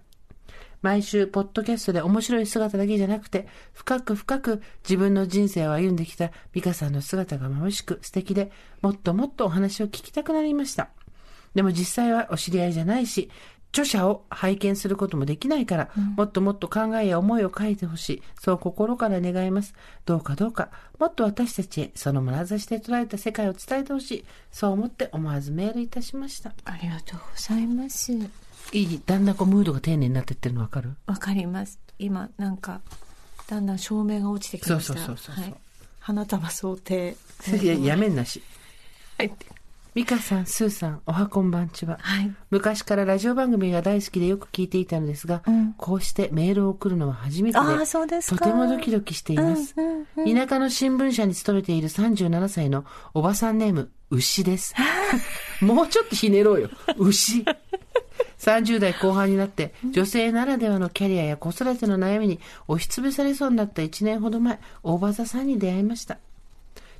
[0.82, 10.88] 毎週、ポッドキャストで面白い姿だけじゃなくて、深く深く自分の人生を歩んできた美香さんの姿が眩しく素敵で、もっともっとお話を聞きたくなりました。
[11.54, 13.30] でも実際はお知り合いじゃないし、
[13.72, 18.22] 著者を拝見することもできないから、もっともっと考えや思いを書いてほしい。
[18.40, 19.74] そう心から願います。
[20.06, 24.24] どうかどうか、もっと私たちへその眼差しで捉えた世界を伝えてほしい。
[24.50, 26.52] そう思って思わずメールいたしました。
[26.64, 28.12] ありがとうございます。
[28.72, 31.78] いい、だんだんこうムードが丁寧になってってるのわかるわかります。
[31.98, 32.80] 今、なんか、
[33.48, 34.94] だんだん照明が落ちてきました。
[34.94, 35.54] そうそうそうそうはい。
[35.98, 37.16] 花束想定。
[37.62, 38.42] いや、やめんなし。
[39.18, 39.32] はい。
[39.92, 41.98] ミカさん、スーさん、おはこんばんちは。
[42.00, 42.32] はい。
[42.50, 48.36] 昔からラジオ番組が大好きでよく聞いていたのですが、うんこうしてメールを送るのは初めてで、そうです。
[48.36, 49.74] とてもドキドキしています。
[49.76, 50.00] うんうんうん
[50.34, 54.74] 田舎の新聞社に勤めている37歳のおばさんネーム、牛です。
[55.60, 56.70] もうちょっとひねろうよ。
[56.98, 57.44] 牛。
[58.38, 66.18] 30代後半になって、女性ならではのキャリアや子育ての悩みに押しつぶされそうになった1年ほど前、大場座さんに出会いました。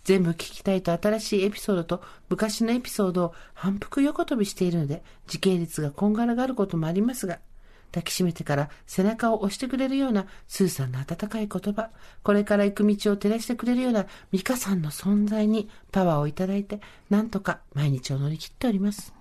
[0.04, 7.38] 全部聞きたいと新しいエピソードと昔のエピソードを反復横跳びしているので、時系列がこんがらがることもありますが、
[7.92, 11.90] 抱きしめてから背中を押してくれるようなスーさんの温かい言葉、
[12.22, 16.80] これから行く道を照らしてくれるようなミカさんの存在にパワーをいただいて、
[17.10, 19.12] なんとか毎日を乗り切っております。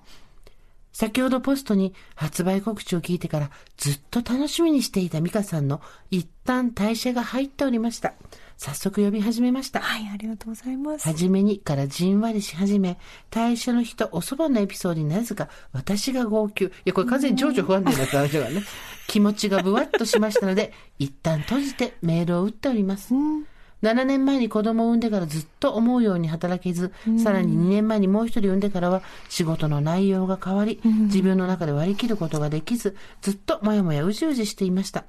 [0.92, 8.14] 先ほどポストに発売告知を聞いてからずっと楽しみにしていたミカさんの一旦代謝が入っておりました。
[8.58, 9.80] 早速呼び始めました。
[9.80, 11.08] はい、ありがとうございます。
[11.08, 12.98] はじめにからじんわりし始め、
[13.32, 16.66] 退社の日とおそばのエピソードになぜか私が号泣。
[16.66, 18.64] いや、これ完全に情緒不安定な話だからね。
[19.08, 23.14] 気持ちがぶわっとしましたので、一旦閉じてメールを打っております。
[23.82, 26.92] 7年前に子供を産んでからずっと思うように働けず、
[27.24, 35.06] さらに2年前にもう一人産んでからは仕事の内容が変わり、自分の中で割り切ることができず、ずっともやもやうじうじしていました。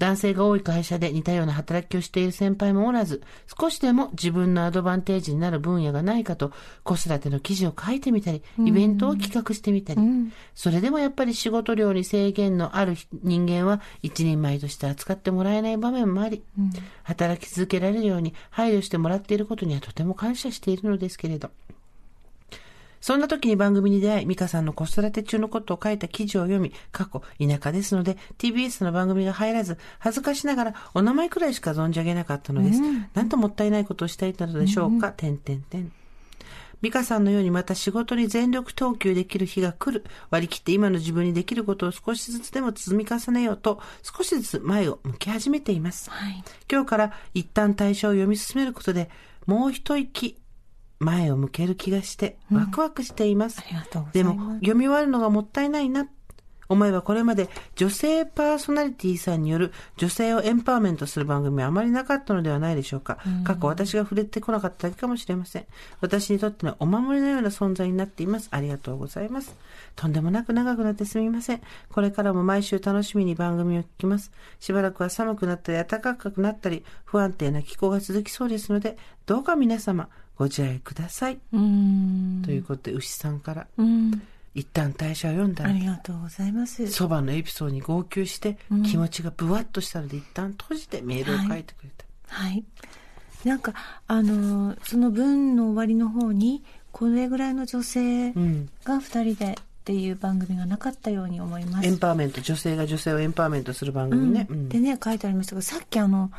[0.00, 3.22] 男性が多い会社で似たような働きをしている先輩もおらず、
[3.60, 6.52] 少しでも自分のアドバンテージになる分野がないかと、
[6.84, 10.00] 子育ての記事を書いてみたり、イベントを企画してみたり、
[10.54, 16.42] それでもやっぱり仕事量に制限のある人間は一人前として扱ってもらえない場面もあり、
[17.02, 21.50] 働き続けられるように配慮してもらっていることにはとても感謝しているのですけれど、
[23.00, 32.80] そんな時に番組に出会い、美香さんの子育て中のことを書いた記事を読み、過去、田舎ですので、TBS の番組が入らず、恥ずかしながらお名前くらいしか存じ上げなかったのです。
[33.14, 35.92] なんともったいないことをしていたのでしょうか、てんてんてん。
[36.82, 40.04] 美香さんのようにまた仕事に全力投球できる日が来る。
[40.30, 46.10] 割り切って今の自分にできることを少しずつでも積み重ねようと、少しずつ前を向き始めています。
[46.10, 46.42] はい。
[46.70, 49.10] 今日から一旦対象を読み進めることで、
[49.46, 50.38] もう一息、
[51.00, 53.60] 前を向ける気がして、ワクワクしています。
[53.60, 54.22] ありがとうで。
[54.22, 56.06] も、読み終わるのがもったいないな。
[56.70, 63.18] 思えばこれまで女性パーソナリティさんによる女性をエンパワーメントする番組はあまりなかったのではないでしょうか。
[63.42, 65.66] 過去私が触れてこなかっただけかもしれません。
[66.00, 68.46] 私にとってのお守りのような存在になっています。
[68.52, 69.52] ありがとうございます。
[69.96, 71.60] とんでもなく長くなってすみません。
[71.90, 74.30] これからも毎週楽しみに番組を聞きます。
[74.60, 80.08] しばらくは寒くなったり暖かくなったり不安定な気候が続きそうですので、どうか皆様
[80.40, 81.38] ご自愛ください。
[81.50, 81.56] と
[82.50, 84.22] いうことで、牛さんからうん。
[84.54, 86.86] 一旦大社を読んだらありがとうございます。
[86.88, 92.06] そばのエピソードに号泣して、気持ちがぶわっとしたので一旦閉じてメールを書いてくれた。
[92.28, 92.64] はい。
[93.44, 93.74] なんか、
[94.06, 98.70] あのーその文の終わりの方に、これぐらいの女性うん。
[98.82, 101.86] が二人でっていう番組がなかったように思います。
[101.86, 104.46] エンパワーメント、女性が女性をエンパワーメントする番組ね。
[104.48, 106.32] うんでね、書いてありましたが、さっきあの、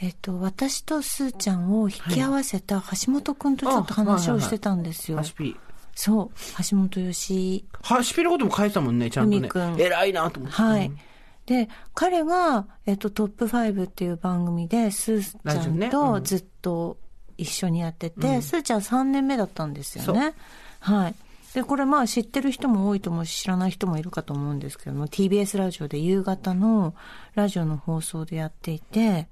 [0.00, 5.18] えっ、と、私とすーちゃんを引き合わせた橋本くんとちょっと話をしてたんですよ。
[5.18, 5.56] ハシピ。
[5.94, 6.30] そう、
[6.68, 10.56] 橋本よし、ハシピのことも書いてたもんね、ちゃんとね偉いなと思って。
[10.56, 10.86] はい。
[10.86, 10.98] うん
[11.46, 16.96] で、彼が、えっ、と、トップ5っていう番組で、すーちゃんうんとずっと
[17.36, 20.34] 一緒にやってて、すーちゃん3年目だったんですよね。
[20.80, 21.14] はい。
[21.52, 26.94] で、これまあ知ってる人も多いと思うし、知らない人もいるかと思うんですけども、TBS ラジオで夕方の
[27.34, 29.28] ラジオの放送でやっていて、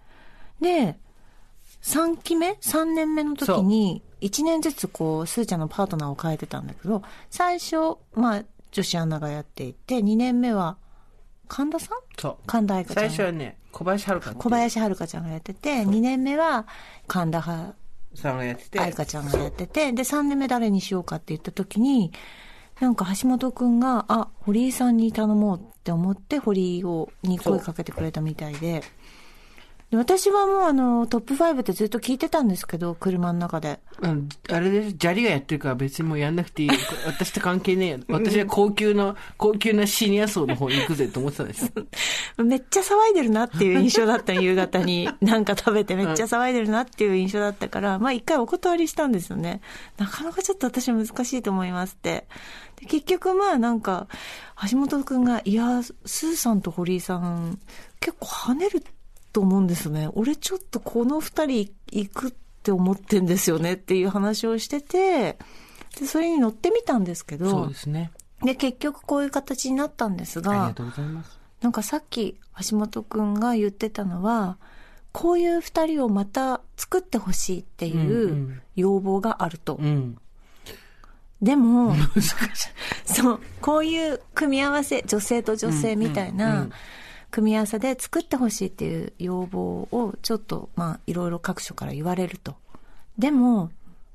[0.63, 0.99] で、
[1.83, 10.79] 3期目 ?3 年目の時に、1年ずつこう、すーちゃんのパートナーを変えてたんだけど、最初、まあ、女子アナがやっていて、2年目は、
[11.49, 12.37] 神田さんそう。
[12.47, 13.11] 神田愛花ちゃん。
[13.11, 16.67] 最初はね、小林遥っていう小林遥ちゃんがやってて、2年目は
[17.07, 17.75] 神田は
[18.15, 18.81] さんがやってて。
[18.81, 22.13] 愛花ちゃんがやってて、で、3年目誰にしようかって言った時に、
[22.81, 28.83] なんか橋本くんが、あ、堀井さんに頼もうって思って、堀井を、に声かけてくれたみたいで、で
[29.97, 33.79] 私はもうあの、トップ5ってずっと聞いてたんですけど、車の中で。
[34.03, 36.75] あのあれで、砂利がやってるから別にもうやんなくていいよ。
[37.05, 37.99] 私と関係ねえよ。
[38.09, 41.73] 私は高級な、高級なシニア層の方に行くぜと思ってたんですよ。
[42.43, 45.11] めっちゃ騒いでるなっていう印象だった夕方に。
[45.21, 49.61] なんか食べてめっちゃ騒いでるなっていう印象だったから、まあ一回お断りしたんですよね。
[49.99, 52.27] なかなかちょっと私は難しいと思いますって。
[52.81, 54.09] で結局まあなんか、
[54.71, 57.59] 橋本くんが、いや、スーさんと堀井さん、
[58.01, 58.83] 結構跳ねる
[59.33, 60.09] と思うんですね。
[60.15, 62.31] 俺ちょっとこの二人行くっ
[62.63, 65.39] て思ってんですよねっていう話をしてて、
[65.99, 68.11] で、それに乗ってみたんですけど、そうですね。
[68.43, 71.39] で、結局こういう形になったんですありがが、とうございます。
[71.61, 74.59] なんかさっき橋本くんが言ってたのは、
[75.13, 79.77] こういう二人をまた作ってほしいっていんううん要望があると。
[79.77, 80.17] うん。
[81.41, 82.33] でも、難しい。
[83.05, 86.73] そう、こういう組み合わせ、女性と女性みたいうんうんうなん
[87.33, 92.55] 組み合わせで作ってほしいっていう要望をちょっと、まあ、いろいろ各所から言われると。
[93.19, 93.71] でも、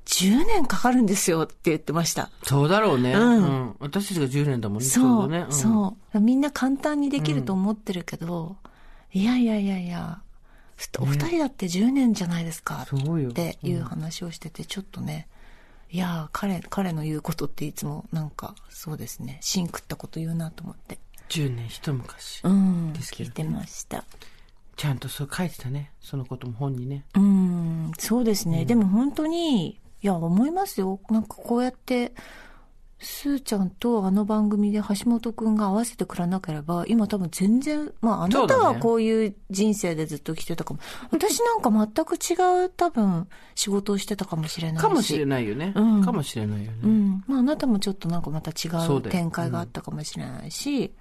[0.06, 2.30] 10年かかるんですよって言ってました。
[2.44, 3.12] そうだろうね。
[3.12, 3.76] ううんん。
[3.80, 4.84] 私たちが10年だもんね。
[4.84, 5.40] そうね。
[5.40, 6.20] んそう。
[6.20, 8.56] みんな簡単にできると思ってるけど、
[9.12, 10.20] いやいやいやいや、
[10.76, 12.86] ふお二人だって10年じゃないですか。
[12.90, 15.26] っていう話をしてて、ちょっとね、
[15.90, 20.98] いや彼、彼の言うことっていつもなんか、そうですね、芯食ったこと言うなと思って。
[21.28, 22.40] 10年一昔。
[22.44, 24.04] うん、ですけどね聞いてました。
[24.76, 25.92] ちゃんとそう書いてたね。
[26.00, 27.04] そのことも本にね。
[27.16, 28.64] うん、そうですね。
[28.64, 31.00] でも本当に、いや、思いますよ。
[31.10, 32.12] なんかこうやって、
[33.00, 40.80] すーちゃんとあの番組で橋本くんが合わせてくれなければ、今多分全然、まああなたはこういう人生でずっと来てたかも。
[41.10, 44.82] 私なんか全く違う多分仕事をしてたかもしれないし。
[44.82, 45.72] かもしれないよね。
[45.76, 46.78] うんかもしれないよね。
[46.82, 47.24] うん。
[47.28, 50.92] まああなたもちょっとなんかまた違う展開があったかもしれないし。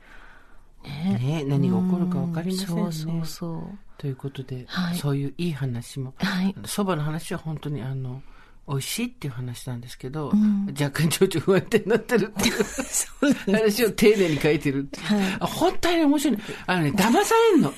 [0.87, 2.81] ねね何が起こるか分かりませんね。
[2.81, 3.77] うんそうそうそう。
[3.97, 6.13] ということで、はいそういういい話も。
[6.17, 6.55] はい。
[6.65, 8.21] そばの話は本当にあの、
[8.67, 15.05] 美味しいっていう話なんですけど、ん若干情緒不安定になってるっていう 話を丁寧に書いてるっていう。
[15.05, 16.39] はいあ本当に面白い。
[16.65, 17.73] あのね、騙されんの。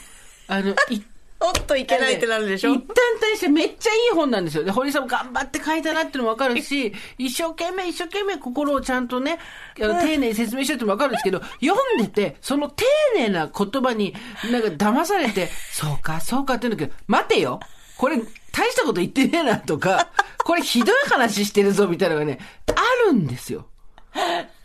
[0.47, 1.01] あの、い
[1.41, 2.73] おっといけないってなるでしょ？
[2.73, 4.63] 一旦対してめっちゃいい本なんですよ。
[4.65, 9.39] で、堀さんも頑張って書いたなってのもわかるし、一生懸命一生懸命心をちゃんとね、
[9.81, 12.83] あの丁寧に説明してるってのもわかるんですけど、読んでて、その丁
[13.15, 14.13] 寧な言葉に
[14.51, 17.59] なんか騙されて、 そうか、そうかって言うんだけど、待てよ
[17.95, 18.17] これ、
[18.51, 20.09] 大したこと言ってねえなとか、
[20.43, 22.39] これひどい話してるぞみたいなのがね、
[22.75, 23.67] あるんですよ。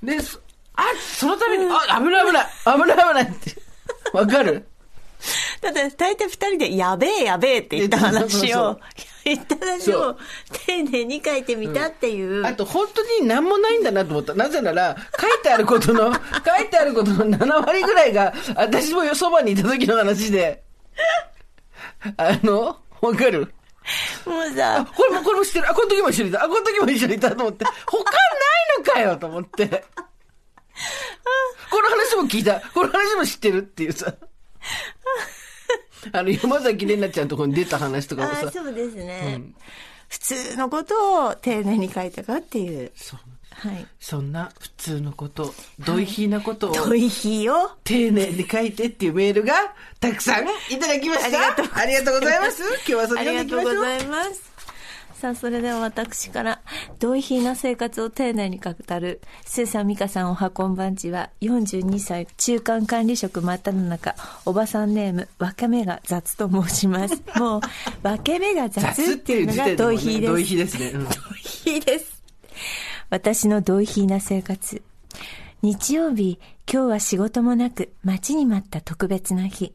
[0.03, 0.41] で、そ
[0.75, 3.55] あ、そのために、あ、危ない危ない危ない危ないって。
[4.13, 4.67] わかる？
[5.61, 8.79] だって大体二人でやべえやべえって言った話を、
[9.25, 10.17] 言った話を
[10.67, 12.45] 丁寧に書いてみたっていう。
[12.45, 14.35] あと、本当に何もないんだなと思った。
[14.35, 16.13] なぜなら、書いてあることの、
[16.45, 20.63] 書いてあることの7割ぐらいが、私もよそばにいた時の話で、
[22.17, 23.53] あの、わかる？
[24.27, 25.71] あ、もうさ、これも、これも知ってる。
[25.71, 26.45] あ、この時も一緒にいた。
[26.45, 27.65] あ、この時も一緒にいたと思って。
[27.87, 29.67] 他ないのかよと思って。
[31.71, 32.61] この話も聞いた。
[32.73, 34.13] この話も知ってるっていうさ。
[36.13, 38.47] あの、山崎怜奈ちゃんのところに出た話とかもさ。
[38.49, 39.55] あそうですね、うん
[40.07, 42.93] 普通のことを丁寧に書いたかっていう。
[42.95, 43.19] そう
[43.51, 43.87] はい。
[44.01, 47.71] そんな普通のこと、ドイヒーなことを、遠い日を。
[47.85, 49.55] 丁寧に書いてっていうメールが
[50.01, 51.27] たくさんいただきました。
[51.27, 52.63] ありがとうありがとうございます。
[52.63, 54.29] 今日はそれありがとうご読んでいきましょう。
[54.29, 54.54] ざいます。
[55.25, 56.61] さあ、それでは私から、
[56.99, 67.23] 同意品な生活を丁寧に語る、スーさん、ミカさん、おはこんばんちは、42歳、中間管理職真っ只中、おばさんネーム、分け目が雑と申します。
[67.41, 67.61] もう、
[68.03, 70.31] 分け目が雑雑っていうのが同意品です。
[70.31, 70.91] 同意比ですね。
[70.91, 71.11] うん同
[71.73, 72.23] 意です。
[73.09, 74.83] 私の同意品な生活。
[75.63, 76.39] 日曜日、
[76.71, 79.73] 今日は仕事もなく待ちに待った特別な日。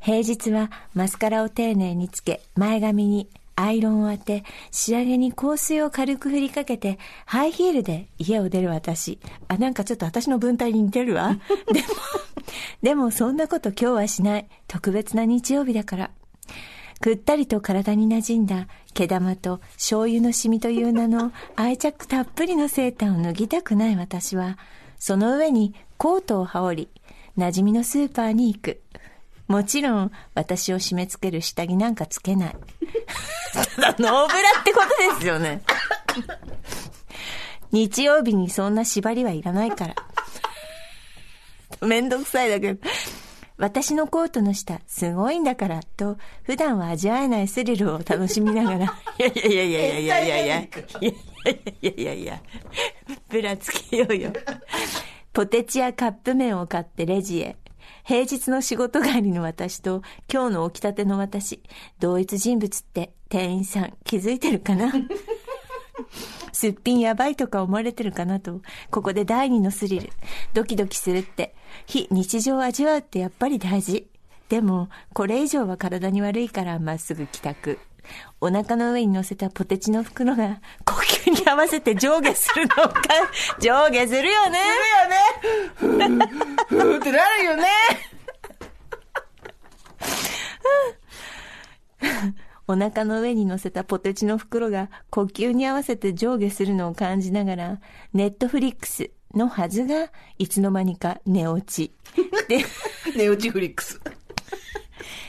[0.00, 3.28] 平日はマスカラを丁寧につけ、前髪に
[3.62, 9.18] アイロンを当て、仕上げに香水を軽く振りかけて、ハイヒールで家を出る私。
[9.48, 11.38] あ、なんかちょっと私の文体に似てるわ。
[11.72, 11.86] でも、
[12.82, 14.48] でもそんなこと今日はしない。
[14.66, 16.10] 特別な日曜日だから。
[17.00, 24.58] ぐったりと体に馴染んだ毛玉と醤油のシミという名の愛着たっぷりのセーターを脱ぎたくない私は、
[24.98, 27.00] その上にコートを羽織り、
[27.38, 28.82] 馴染みのスーパーに行く。
[29.50, 32.56] もちろん、私を締め付ける下着なんかつけない。
[33.74, 35.60] ただ、ノーブラってことですよね。
[37.72, 39.96] 日曜日にそんな縛りはいらないから。
[41.84, 42.88] めんどくさいだけど。
[43.56, 48.84] 私のコートの下、すごいんだから、と、普段は味わえないスリルを楽しみながら、
[49.18, 50.58] いやいやいやいやいやいやいや、いや
[51.00, 51.14] い
[51.82, 52.42] やいやいや、
[53.28, 54.32] ブラつけようよ。
[55.32, 57.56] ポテチやカップ麺を買ってレジへ。
[58.10, 61.62] 平日の仕事帰りの私と今日の起きたての私、
[62.00, 64.92] 同一人物って店員さん気づいてるかな？
[66.52, 70.10] すっぴんやばいとか思われてるかなと、ここで第二のスリル。
[70.54, 71.54] ドキドキするって、
[71.86, 74.08] 非日常を味わうってやっぱり大事。
[74.48, 77.78] でも、これ以上は体に悪いからまっすぐ帰宅。
[78.40, 83.02] お腹の上に乗せたポテチの袋が 呼吸に合わせて上下するのか、
[83.60, 84.58] 上下するよね。
[85.76, 87.64] ふーってなるよね。
[92.66, 97.80] お腹の上に乗せたポテチの袋が呼吸に合わせて上下するのを感じながら、
[98.12, 101.92] ネットフリックスのはずが、いつの間にか寝落ち。
[102.48, 102.64] で、
[103.16, 104.00] ネオチフリックス。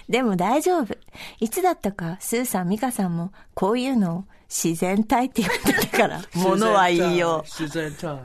[0.09, 0.95] でも大丈夫。
[1.39, 7.43] いつだったか、スーさん、ミカさんも、こういうのを自然体って言ってたから、 ものはいいよ。
[7.45, 8.19] 自然体。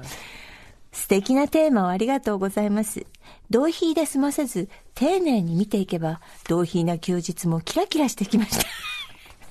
[0.92, 3.07] 素敵なテーマをありがとうございます。
[3.51, 8.66] 同費で済ませず、丁寧に見ていけば、同費な休日もキラキラしてきました。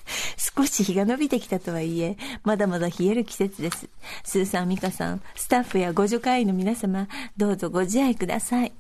[0.58, 3.88] 少し日が伸びてきたとはいえ、まだまだ冷える季節です。
[4.24, 8.74] スーさん、ミカさん、スタッフやご助会員の皆様、どうぞご自愛ください。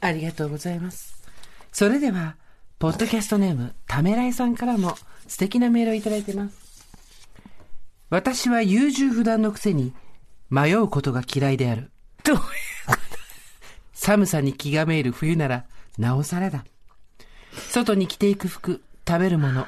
[0.00, 1.17] ありがとうございます。
[1.72, 2.36] それでは、
[2.78, 4.96] ポッドキャストネーム、ためらいさんからも
[5.26, 6.56] 素敵なメールをいただいています。
[8.10, 9.92] 私は優柔不断のくせに
[10.48, 11.90] 迷うことが嫌いである。
[12.24, 12.38] どう
[13.92, 15.64] 寒さに気がめいる冬なら
[15.98, 16.64] なおさらだ。
[17.70, 19.66] 外に着ていく服、食べるもの、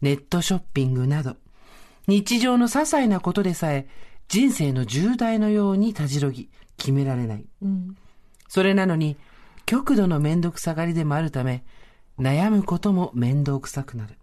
[0.00, 1.36] ネットショッピングなど、
[2.06, 3.86] 日常の些細なことでさえ
[4.28, 7.44] 人生の重大のようにたじろぎ、決められない。
[8.48, 9.16] それなのに、
[9.66, 11.64] 極度のめんどくさがりでもあるため、
[12.18, 14.16] 悩むことも面倒くさくなる。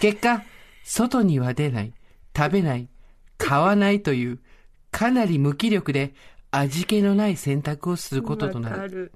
[0.00, 0.42] 結果、
[0.84, 1.92] 外には出ない、
[2.36, 2.88] 食べない、
[3.38, 4.40] 買わないという、
[4.90, 6.14] かなり無気力で
[6.50, 8.88] 味気のない選択をすることとなる。
[8.88, 9.12] る。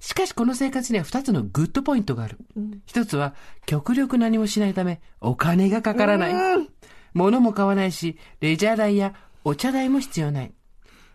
[0.00, 2.38] しかしこの生活には二つのグッドポイントがある。
[2.86, 3.34] 一つは、
[3.66, 6.68] 極力何もしないため、お金がかからない。
[7.12, 9.14] 物も買わないし、レジャー代や
[9.44, 10.52] お茶代も必要ない。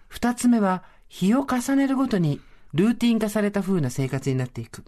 [0.08, 2.40] 二つ目は、日を重ねるごとに、
[2.76, 4.84] ルーティン化された風な生活になっていく。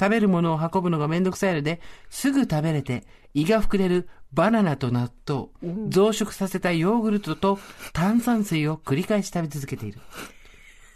[0.00, 3.04] 食べるものを運ぶのがめんどくさいので、すぐ食べれて、
[3.34, 5.48] 胃が膨れるバナナと納豆、
[5.88, 7.58] 増殖させたヨーグルトと
[7.92, 9.98] 炭酸水を繰り返し食べ続けている。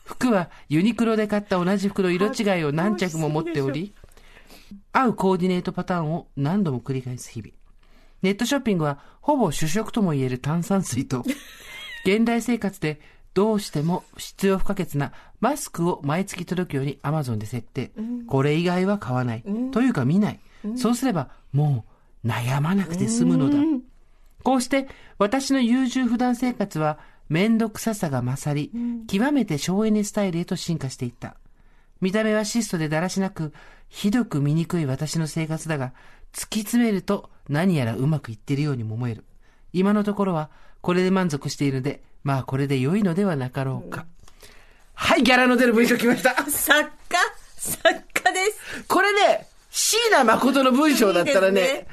[0.04, 3.94] 服はユニクロで買った同じ服の色違いを何着も持っており、
[4.92, 7.52] 合うコーディネートパターンを何度も繰り返す日々。
[8.22, 11.24] ネットショッピングはほぼ主食とも言える炭酸水と、
[12.04, 13.00] 現代生活で
[13.34, 17.92] どうしても必要不可欠なマスクを毎月届くように Amazon で設定。
[18.26, 19.44] これ以外は買わない。
[19.72, 20.40] というか見ない。
[20.76, 21.84] そうすればも
[22.24, 23.58] う悩まなくて済むのだ。
[24.42, 28.72] こうして私の優柔不断生活は面倒くささが勝り、
[29.06, 31.36] 極めて省エネスタイルへと進化していった。
[32.00, 33.52] 見た目は質素でだらしなく、
[33.88, 35.92] ひどく醜い私の生活だが、
[36.32, 39.24] 突き詰めると何やらうまくいっているようにも思える。
[39.72, 40.50] 今のところは
[40.80, 44.06] これで満足しているので、まあこれで良いのではなかろうか。
[44.94, 46.34] はい、ギャラの出る文章来ました。
[46.50, 47.18] 作家？
[47.56, 48.84] 作家です。
[48.88, 51.86] これね、椎名誠の文章だったらいいでね、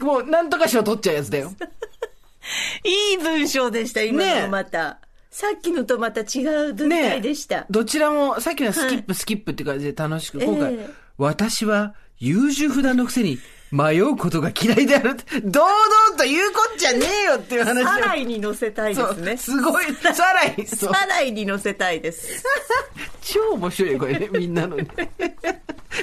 [0.00, 1.52] もうなんとか賞取っちゃうやつだよ。
[2.84, 4.98] いい文章でした、今のまた。
[5.30, 7.66] さっきのとまた違う文体でした。
[7.68, 13.38] どちらも、さっきのはスキップ、スキップって感じで楽しく、今回、ええ私は優柔不断のくせに
[13.74, 15.70] 迷うことが嫌いであるって、堂々
[16.16, 19.36] と言うこっちゃねえよっていう話をサライに乗せたいですね。
[19.36, 22.44] すごい、さらに、そうサライに乗せたいです。
[23.22, 24.86] 超面白いよ、これね、みんなのね。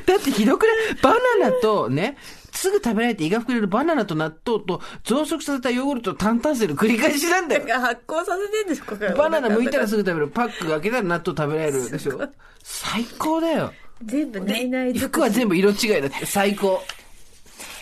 [0.06, 0.96] だってひどくない？
[1.02, 2.18] バナナとね、
[2.54, 7.64] すぐ食べられて胃が膨れるバナナと納豆と増殖させたヨーグルトと炭炭水の繰り返しなんだよ。
[7.80, 10.28] 発酵させてんですここバナナ剥いたらすぐ食べる。
[10.28, 12.20] パックが開けたら納豆食べられるでしょ？
[12.64, 13.74] 最高だよ。
[14.04, 16.82] 全部ないない服は全部色違いだって最高。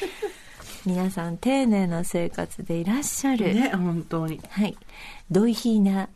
[0.86, 3.54] 皆さん丁寧な生活でいらっしゃる。
[3.54, 4.39] ね、本当に。
[4.50, 4.78] はい。
[5.30, 6.10] ドイヒーな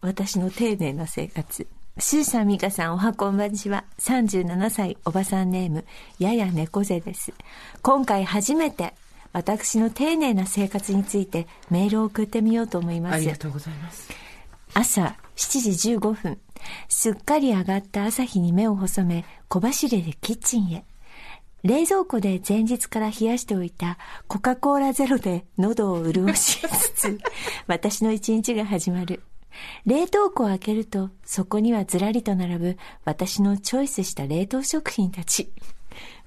[0.00, 1.66] 私の丁寧な生活。
[1.98, 3.84] スーさん、ミカさん、おはこんばんちは。
[4.00, 5.86] 37歳、おばさんネーム、
[6.18, 7.32] やや猫背です。
[7.80, 8.94] 今回初めて、
[9.32, 13.36] 私の丁寧な生活についてメールを送ってみようと思いますありが。
[13.36, 14.10] とうございます。
[14.74, 16.38] 朝7時15分、
[16.88, 20.84] すっかり上がった朝日に目を細め、小走りでキッチンへ。
[21.66, 23.98] 冷蔵庫で前日から冷やしておいた
[24.28, 27.20] コカ・コーラゼロで喉を潤しつつ、
[27.66, 29.24] 私の一日が始まる。
[29.84, 35.50] 冷凍庫を開けると、そこにはずらりと並ぶ私のチョイスした冷凍食品たち。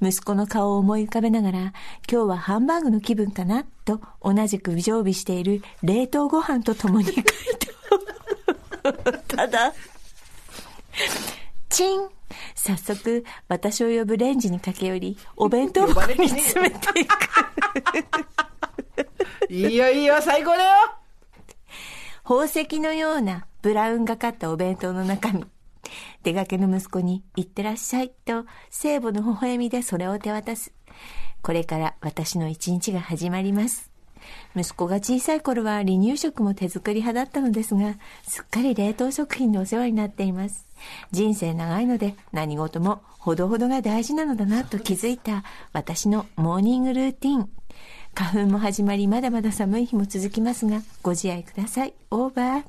[0.01, 1.73] 息子の顔を思い浮かべながら、今
[2.07, 3.63] 日はハンバーグの気分かな？
[3.85, 7.23] と同じく常備している冷凍ご飯と共に回
[8.83, 9.23] 答。
[9.37, 9.73] ただ、
[11.69, 12.09] チン
[12.55, 17.15] 早速、私を呼ぶレンジに駆け寄り、お弁当箱に詰めていく。
[19.49, 20.69] いいよいいよ、最高だよ
[22.23, 25.45] 宝石のようなブラウンがかったお弁当の中身。
[26.23, 30.71] 出かけの息子に、行ってらっしゃいと、聖母の微笑みでそれを手渡す。
[31.41, 33.88] これから私の一日が始まります。
[34.55, 37.95] 息子が小さい頃は離乳食も手作り派だったのですが、
[38.27, 40.65] すっかり冷凍食品でお世話になっています。
[41.11, 45.43] 人生長いので何事もほどほどが大事なのだなと気づいた
[45.73, 47.49] 私のモーニングルーティン。
[48.15, 51.93] 花粉も始まりまだまだ寒い日も続きますが、ご自愛ください。
[52.11, 52.63] オーバー。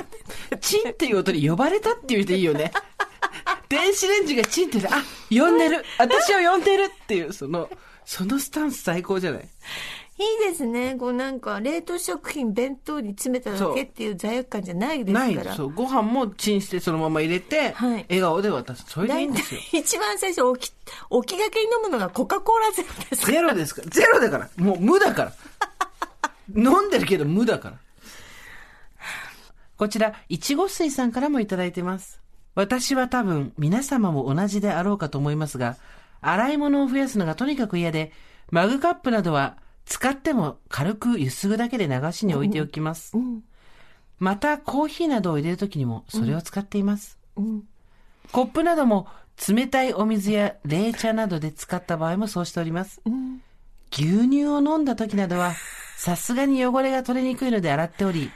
[0.60, 2.72] チンっていう音に呼ばれたっていう人いいよね。
[3.68, 7.68] 電子レンジがチンって言って、あ、呼んでる私を呼んでるっていう、その、
[8.06, 9.48] そのスタンス最高じゃない？
[10.20, 10.96] いいですね。
[10.98, 15.44] こうなんか、冷凍食品弁当に詰めただけっていう罪悪感じゃないですから。
[15.44, 15.72] ないそう。
[15.72, 18.84] ご飯もチンしてそのまま入れて、はい笑顔で渡す。
[18.88, 19.60] それでいいん大ですよ。
[19.70, 23.26] 体一番最初起き、起きがけに飲むのがコカ・コーラゼロです。
[23.26, 23.88] ゼロですから。
[23.90, 24.50] ゼロだから。
[24.56, 25.32] もう無だから。
[26.56, 27.76] 飲んでるけど無だから。
[29.76, 32.20] こちら、いちご水さんからもいただいてます。
[32.56, 35.76] 私は多分、皆様も同じであろうかと思いますが、
[36.20, 38.10] 洗い物を増やすのがとにかく嫌で、
[38.50, 39.58] マグカップなどは
[39.88, 43.16] 使っても軽くゆすぐだけで流しに置いておきます。
[44.18, 47.18] また、コーヒーなどを入れるときにもそれを使っています。
[48.30, 49.06] コップなども
[49.48, 53.00] 冷たいお水や冷茶などで使った場合もそうしております。
[53.90, 55.54] 牛乳を飲んだ時などは、
[55.96, 58.30] さすがに汚れが取れにくいので洗っており、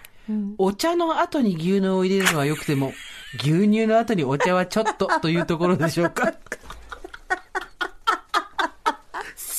[0.57, 2.93] お茶の後に牛乳を入れるのは良くても、
[3.35, 6.33] 牛乳の後にお茶はちょっとというところでしょうか。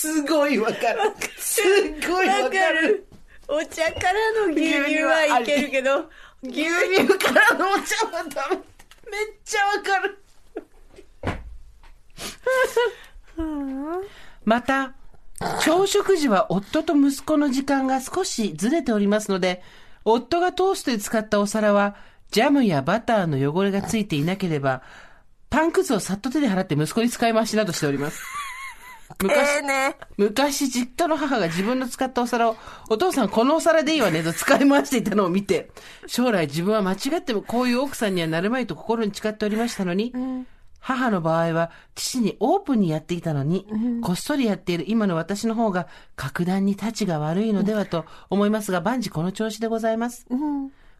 [0.04, 1.00] すごいわかる。
[1.38, 1.62] す
[2.06, 3.08] ごいわかる。
[3.48, 6.10] お茶からの牛乳はいけるけど、
[6.44, 6.66] 牛
[7.06, 8.58] 乳からのお茶はダメ。
[8.58, 8.64] めっ
[9.46, 10.20] ちゃわかる。
[14.44, 14.94] また、
[15.62, 19.64] 朝食時は夫と息子の時間が少しずれておりますので、
[20.04, 21.96] 夫がトーストで使ったお皿は、
[22.30, 24.82] ジャムやバターの汚れがついていなければ、
[25.50, 28.43] パンくずをさっと手で払って息子に使い回しなどしております。
[29.22, 29.96] 昔、ね。
[30.18, 32.56] 昔、実家の母が自分の使ったお皿を、
[32.90, 35.72] お父さんこのお皿でいいわねと 使い回していたのを見て、
[36.08, 40.14] 将来自分は間違ってもこういう奥さんにはなるまいと心に誓っておりましたのに、
[40.80, 43.66] 母の場合は父にオープンにやっていたのに、
[44.02, 50.26] こっそりやっている今の私の方が格段に立ちが悪いのではと思いますが、万事この調子でございます。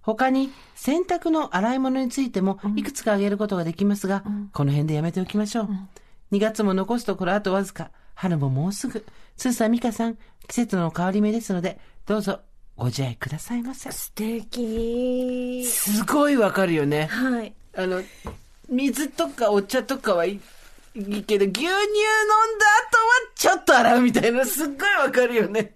[0.02, 5.70] 他に洗濯の洗い物についてもいくつか挙げることができますが、この辺でやめておきましょう。
[6.34, 9.06] 2月も残すところあとわずか、春ももうすぐ。
[9.38, 12.40] スーさん、ミカさん、季節の変わり目ですので、どうぞ
[12.76, 13.92] ご自愛くださいませ。
[13.92, 15.66] 素敵。
[15.66, 17.06] すごいわかるよね。
[17.06, 17.54] はい。
[17.76, 18.02] あの、
[18.70, 20.40] 水とかお茶とかはい
[20.96, 25.74] いいけど、牛乳飲んだ後はちょっと洗うみたいな、すっごいわかるよね。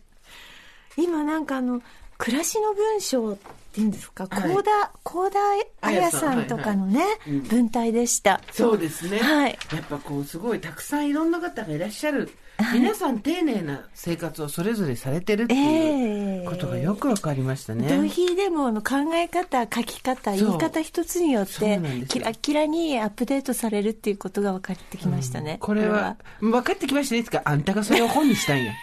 [0.96, 1.82] 今なんかあの、
[2.18, 3.38] 暮らしの文章っ
[3.78, 5.40] ていうんですか、はい高田、高田
[5.82, 7.04] 彩さんとかのね、
[7.50, 8.42] 文体でした。
[8.52, 9.20] そうですね。
[9.20, 12.32] はいやっぱこう、すごいたくさんいろんな方がいらっしゃる。
[12.74, 17.88] 皆さん丁寧な生活をそれぞれされてるっていうええことがよくわかりましたね。
[17.88, 25.58] 同比でもあの考え方、書き方、言い方一つによってキラキラにアップデートされるっていうことが分かってきましたね。
[25.60, 27.24] これは、分かってきましたね。
[27.24, 28.74] つか、あんたがそれを本にしたんや。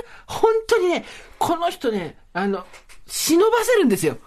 [0.26, 1.04] 本当にね、
[1.38, 2.66] この人ね、あの、
[3.06, 4.18] 忍ばせるんですよ。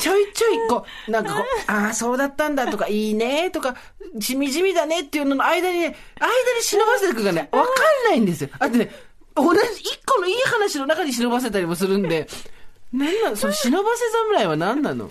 [0.00, 3.74] ちょいちょい、こう、なんかこう、ああ、そうだったんだとか、いいねとか、
[4.20, 8.50] しみじみだねっていうのの間にね、間に忍ばせてくがね、わかんないんですよ。
[8.60, 8.92] あとね、
[9.34, 12.28] 同じ、一個のいい話の中に忍ばせたりもするんで、
[12.92, 13.36] なんなの？
[13.36, 15.08] その忍ばせ侍は何なの？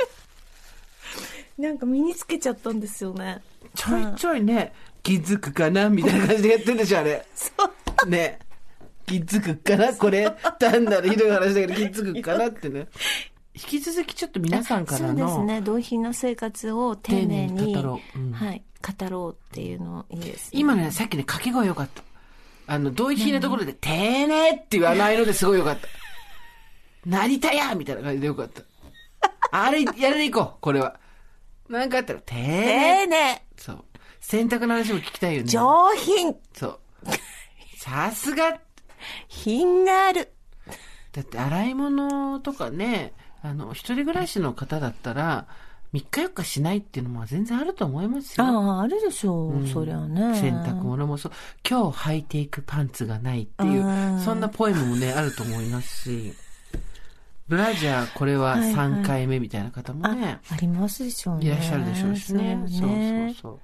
[1.58, 3.42] なんか身につけちゃったんですよね。
[3.76, 4.74] ちょいちょいね、
[5.04, 7.26] 気づくかなみたいな感じでやってるんでしょ、あれ。
[7.36, 7.52] そ
[8.06, 8.10] う。
[8.10, 8.39] ね。
[9.06, 12.88] 気づくかなこれ、単なるひどい話だけど気づくかなってね。
[13.54, 15.62] 引き続きちょっと皆さんからそうですの、ね。
[15.62, 20.60] 同品の生活を丁寧に語ろううんはい、語ろうっていうのいいですね。
[20.60, 22.04] 今ね、さっきね、掛け声良かった。
[22.68, 25.88] あの、同意品のところで、丁寧っていうあの合いのですごい良かった。
[27.06, 28.62] 成田やみたいな感じで良かった。
[29.52, 30.97] あれ、やれでいこう、これは。
[31.68, 33.06] なんかあったら、丁寧。
[33.06, 33.86] 丁寧、そう。
[34.22, 35.47] 洗濯の話も聞きたいよね。
[35.49, 36.80] 上品、そう。
[37.78, 38.58] さすが
[39.28, 40.32] 品がある。
[41.12, 45.47] だって洗い物とかね、あの、一人暮らしの方だったら、
[45.93, 48.45] 3日4日しないっていうのも全然あると思いますよ。
[48.45, 49.68] ああ、あるでしょう。
[49.68, 50.39] そりゃね。
[50.39, 51.32] 洗濯物もそう。
[51.70, 56.34] 今日履いていくパンツがないっていううん、そんなポエムもね、あると思いますし、
[57.49, 61.47] ブラジャーこれは3回目みたいな方もあね、ありますでしょうね。
[61.47, 62.58] いらっしゃるでしょうしね。
[62.70, 63.60] そうそうねそうそう。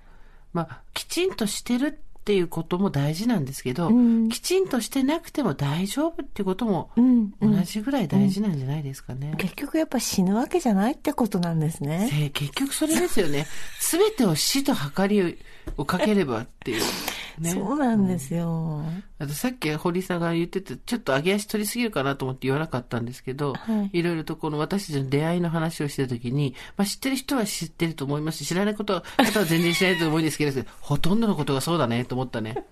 [0.51, 1.97] まあ、きちんとしてる
[2.27, 9.33] っていうことも大事なんですけど、うんきちんとしてなくても大丈夫っていうこともうん同じぐらい大事なんじゃないですかね。
[9.37, 12.09] 結局やっぱ死ぬわけじゃないってことなんですね。
[12.11, 13.47] えー結局それですよね。
[13.79, 15.37] すべてを死と計り
[15.75, 16.83] をかければっていう。
[17.37, 18.83] ね、そうなんですよ。
[19.19, 32.65] あとさっき堀井さんが言ってて、ちょっと上げ足取りすぎるかなと思って言わなかったんですけど、はいいろいろとこの私たちの出会いの話をしてた時に、まあ知ってる人は知ってると思いますし、知らないことは、方は全然知らないと思うんですけど、 ほとんどのことがそうだねと思ったね。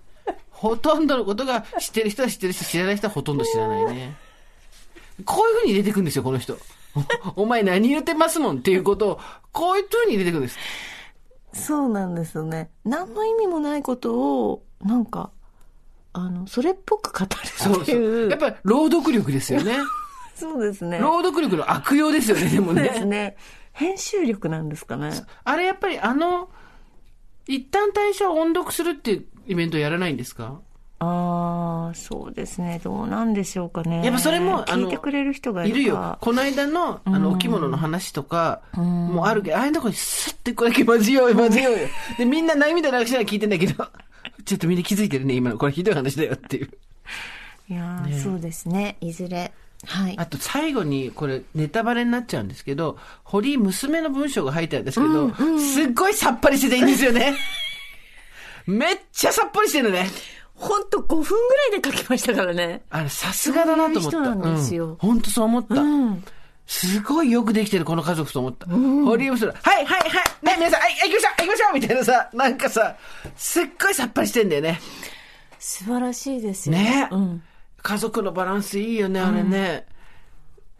[0.50, 4.16] ほとんどのことが知ってる人は知ってるし、知らない人はほとんど知らないね。
[5.24, 6.58] こういう風に入れてくんですよ、この人。
[7.36, 9.20] お お前何言ってますもんっていうことを、
[9.52, 10.58] こういう風に入れてくるんです。
[11.56, 12.70] そうなんですよね。
[12.84, 15.30] 何の意味もないことを、なんか、
[16.12, 18.26] あの、それっぽく語るそうそっていう。
[18.26, 18.30] う。
[18.30, 19.78] やっぱり朗読力ですよね。
[20.34, 20.98] そうですね。
[20.98, 23.06] 朗読力の悪用ですよね、でもそうですね。
[23.06, 23.36] ね。
[23.72, 25.10] 編集力なんですかね。
[25.44, 26.50] あれやっぱりあの、
[27.46, 30.60] 一旦対象を音読するっていうイベントやらないんですか？
[30.98, 32.80] ああ、そうですね。
[32.82, 34.02] どうなんでしょうかね。
[34.02, 36.16] やっぱそれもあの聞いてくれる人がいるよ。
[36.20, 41.78] この間の、あの、お着物の話とか、もうあるけど、ああいうとこにスッてこれだけ混ぜようよ、混ぜようよ。
[42.16, 43.86] で、みんな涙流しながら聞いてんだけど、
[44.46, 45.58] ちょっとみんな気づいてるね、今の。
[45.58, 46.70] これひどい話だよっていう。
[47.68, 48.96] いやーそうですね。
[49.00, 49.52] いずれ。
[49.84, 50.14] はい。
[50.16, 57.34] あと最後に、これネタバレになっちゃうんですけど、堀井娘の文章が入ってあるんですけど、すっごいさっぱりしてていいんですよね。
[58.66, 60.08] めっちゃさっぱりしてるのね。
[60.56, 62.82] ほんと5分ぐらいで書きましたからね。
[62.90, 64.10] あれ、さすがだなと思った。
[64.10, 65.74] そうなんですようん本当そう思った。
[65.74, 66.24] うん。
[66.66, 68.66] すごいよくできてる、この家族と思った。
[68.66, 69.98] 堀井娘、はい、はい、は
[70.42, 72.96] い、ね、皆さん、はい、行きましょう、行きましょうみたいなさ、なんかさ、
[73.36, 74.80] すっごいさっぱりしてんだよね。
[75.58, 77.42] 素晴らしいですよねうん。
[77.82, 79.86] 家族のバランスいいよね、あれね。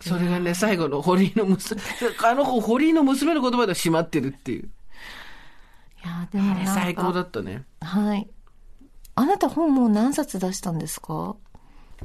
[0.01, 1.81] それがね、最後の堀井の娘、
[2.25, 4.63] あの子、堀井の娘の言葉で閉まってるっていう。
[4.63, 7.65] いやーでもあれ最高だったね。
[7.81, 8.29] はい。
[9.17, 11.35] あなた本もう何冊出したんですか？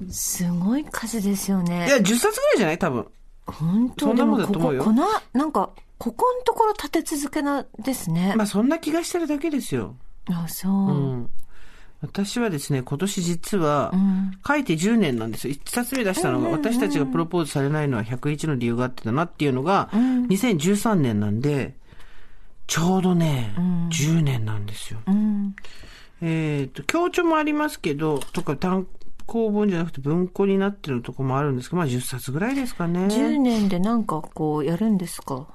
[0.09, 1.85] すごい数ですよね。
[1.87, 2.79] いや、10冊ぐらいじゃない？
[2.79, 3.07] 多分。
[3.45, 4.05] 本当？
[4.07, 8.33] そんなもんだでと思うよこの、なんか、ここのところ立て続けなですね。
[8.35, 9.95] まあ、そんな気がしてるだけですよ。
[10.29, 10.71] あ、そう。
[10.71, 11.21] ううん。
[11.23, 11.29] ん。
[12.01, 13.93] 私はですね、今年実は、
[14.47, 15.53] 書いて10年なんですよ。
[15.53, 21.75] 1冊目出したのが、私たちがプロポーズされないのは101の理由があってだなっていうのが、2013年なんで、
[22.65, 23.53] ちょうどね、
[23.91, 24.99] 10年なんですよ。
[25.05, 25.55] うん。
[26.21, 28.87] えっ、と、強調もありますけど、とか単
[29.25, 33.07] 行本じゃなくて文庫になってるとこもあるんですけど、まあ10冊ぐらいですかね。
[33.07, 35.47] 10年でなんかこうやるんですか？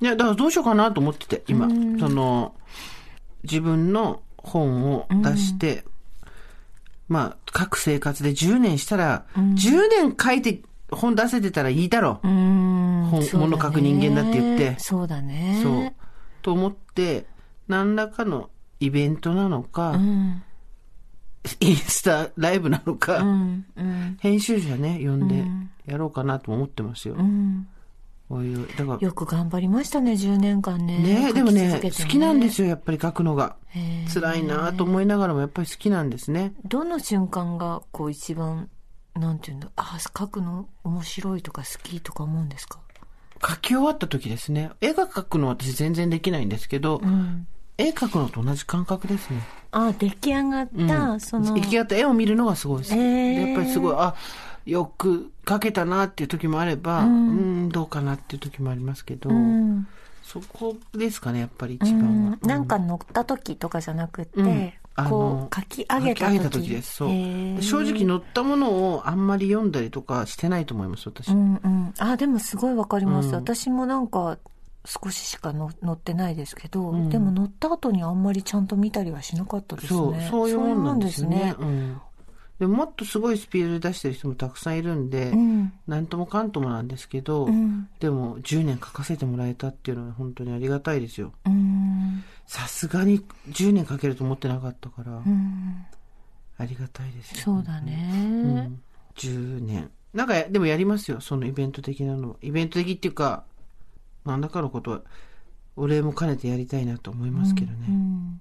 [0.00, 1.68] いや、だからどうしようかなと思ってて、今。
[1.98, 2.54] その、
[3.42, 5.84] 自分の本を出して、
[7.08, 12.28] まあ、各生活で10年したら、10年書いて本出せてたらいいだろう。
[12.28, 15.60] うん本物書く人間だって言ってそうだね。
[15.62, 15.92] そう。
[16.42, 17.26] と思って、
[17.66, 18.50] 何らかの
[18.80, 20.42] イベントなのか、うん。
[21.60, 23.66] インスタライブなのか、うん。
[23.76, 24.16] うん。
[24.20, 25.44] 編集者ね、呼んで
[25.86, 27.16] やろうかなとも思ってますよ。
[27.16, 30.98] いう、だから、よく頑張りましたね、10年間ね。
[30.98, 33.56] ねでもね好きなんですよ、やっぱり書くのが。
[34.12, 36.52] 辛いなと思いながらもやっぱり好きなんですね。
[36.64, 38.68] どの瞬間がこう一番
[39.14, 42.80] なんていうんだあ書くの面白いとか好きとか思うんですか？
[43.46, 44.70] 書き終わった時ですね。
[44.80, 47.46] 絵が描くのは私全然できないんですけど、うん
[47.78, 49.40] 絵描くのと同じ感覚ですね。
[49.70, 51.20] あ出来上がった、うん。
[51.20, 51.54] その。
[51.54, 52.92] 出来上がった絵を見るのがすごい好き。
[52.92, 53.44] へー。
[53.44, 54.14] でやっぱりすごい、あ、
[54.66, 59.86] よく描けたなっていう時もあれば、うん、んどうかなっていう時もありますけど、うん。
[60.22, 62.36] そこですかね、やっぱりう一番は。
[62.36, 62.38] ん。
[62.42, 66.64] なんか乗った時とかじゃなくて、こう書き上げた時。
[66.64, 66.96] 時です。
[66.96, 67.62] そう。
[67.62, 71.28] 正直乗ったものをあんまり読んだりとかしてないと思います、私。
[71.28, 71.94] うんうん。
[71.98, 73.34] あでもすごいわかります、うん。
[73.36, 74.38] 私もなんか
[74.84, 81.36] 少ししかの乗ってないですけど、うんでも乗った後にあんまりちゃんと見たりはしなかったですそう、ねそういうもんなんですよね。
[81.38, 82.00] そういうすうん。
[82.58, 91.32] でももっとすごいスピードで出してる人もたくさんいるんで、うんなんともかんともなんですけど、うんでも10年書かせてもらえたっていうのは本当にありがたいですよ。
[91.46, 93.20] うんさすがに
[93.50, 95.86] 10年書けると思ってなかったから、うん
[96.58, 97.40] ありがたいですよ。
[97.40, 98.82] そうだね、うん。
[99.14, 99.90] 10年。
[100.12, 102.36] なんかや、でもやりますよ、そのイベント的なのは。
[102.42, 103.44] イベント的っていうか、
[104.28, 105.02] 何らかのことは、
[105.76, 107.78] お礼も兼ねてやりたいなと思いますけどね。
[107.88, 108.40] うん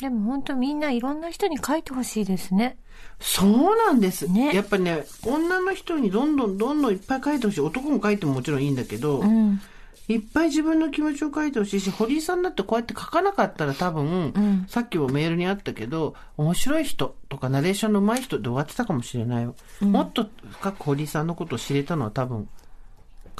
[0.00, 2.76] でも本当みんないろんな人に書いてほしいですね。
[3.20, 4.28] そうなんです。
[4.28, 7.60] ねやっぱね、女の人にどんどんどんどんいっぱい書いてほしい。
[7.60, 9.60] 男も書いてももちろんいいんだけど、うん。
[10.08, 19.54] いっぱい自分の気持ちを書いてほしいし、堀井さんだってこうやって書かなかったら多分、うんさっきもメールにあったけど、面白い人とかナレーションの上手い人で終わってたかもしれないよ。
[19.80, 22.48] もっと深く堀井さんのことを知れたのは多分、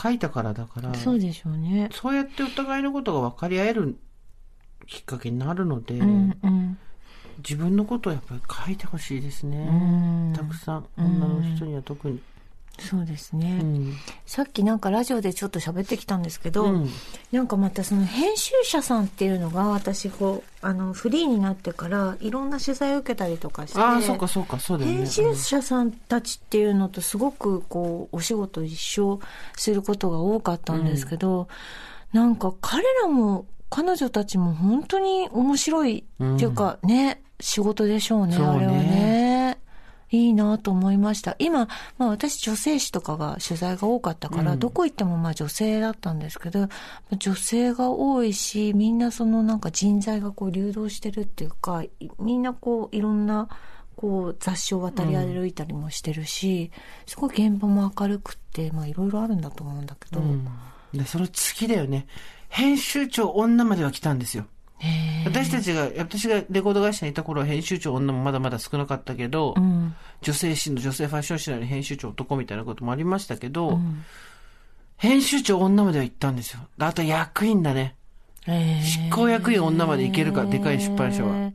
[0.00, 1.88] 書いたからだから、そうでしょうね。
[1.92, 3.96] そうやってお互いのことが分かり合える
[4.86, 6.78] きっかけになるので、うんうん
[7.38, 10.32] 自分のことをやっぱり書いてほしいですねん。
[10.34, 12.20] たくさん、女の人には特に。
[12.78, 13.94] そうですね、うん。
[14.26, 16.90] さっきなんかラジオでちょっと喋ってきたんですけど、うん
[17.32, 24.98] なんかまたその編集者さんっていうのが私こうあのフリーになってからいろんな取材を受けたりとかしてああ、そうかそうか、そうだよね。
[24.98, 29.20] 編集者さんたちっていうのとすごくこうお仕事一緒
[29.56, 31.48] することが多かったんですけど、
[32.12, 39.23] なんか彼らも彼女たちも本当に面白いっていうかね、仕事でしょうねねあれはね。
[40.14, 41.36] いいなと思いました。
[41.38, 46.68] 今、まあ私女性誌とかが取材が多かったから、うんどこ行ってもまあ女性だったんですけど、
[47.18, 53.48] 女性が多いし、みんなそのなんか人材がこう流動してるっていうか、いみんなこういろんな
[53.96, 56.70] こう雑誌を渡り歩いたりもしてるし、
[57.06, 60.48] すごい現場も明るくって、まあいろいろあるんだと思うんだけど、うん。
[60.92, 62.06] で、それ好きだよね。
[62.48, 64.46] 編集長女までは来たんですよ。
[65.24, 74.04] 私たちが、私がレコード会社にいた頃は編集長女もまだまだ少なかったけど、うん、女性誌の女性ファッション誌なのに編集長男みたいなこともありましたけど、うん
[74.96, 76.60] 編集長女までは行ったんですよ。
[76.78, 77.96] あと役員だね。
[78.46, 81.52] 執行役員女まで行けるかでかい出版社は。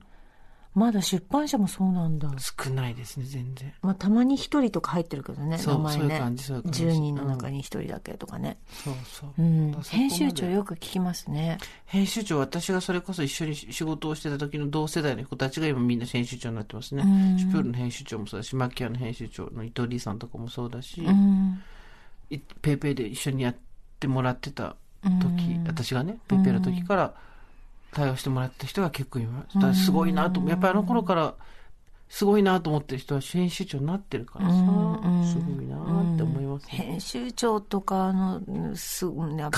[0.76, 2.30] まだ出版社もそうなんだ。
[2.38, 3.74] 少ないですね、全然。
[3.82, 6.00] まあ、たまに一人とか入ってるけどね、そう名前ね。
[6.00, 8.60] そういう感じそういう感じ10人の中に一人だけとかね。
[8.72, 9.42] そうそう。
[9.42, 11.58] うん編集長よく聞きますね。
[11.86, 17.04] 編集長、私がそれこそ一緒に仕事をしてた時の同世代の子たちが今みんな編集長になってますね。
[17.04, 21.04] うんシュプールの編集長もそうだし、マキアの編集長の伊藤理さんとかもそうだし、
[22.62, 23.56] ペイペイで一緒にやっ
[24.00, 27.14] てもらってたうん時、私がね、ペイペイの時から
[27.94, 29.60] 対応してもらってた人が結構います。
[29.60, 30.42] だすごいなと。
[30.42, 31.34] やっぱりあの頃から、
[32.10, 36.72] すごいなと思ってる人は編集長になってるからさ、うんすごいなって思いますね。
[36.72, 39.52] 編集長とかの、うんすごいね考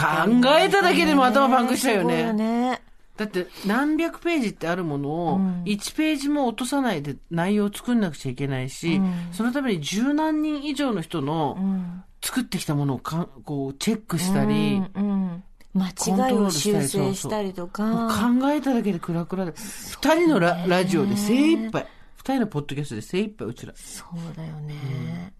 [0.59, 2.81] えただけでも頭パンクしたよねよね。
[3.15, 12.03] だって何百ページってあるものをうん1ページも落とさないで内容を作んなくちゃいけないし、うんそのために十何人以上の人のうん。
[12.23, 15.43] 作ってきたものをかんこうチェックしたり、うんうん
[15.73, 18.09] 間違いを修正したりとか。
[18.09, 23.73] 考えただけでクラクラで、二人のララジオで精一杯、二人のポッドキャストで精一杯うちら。
[23.75, 25.33] そうだよね。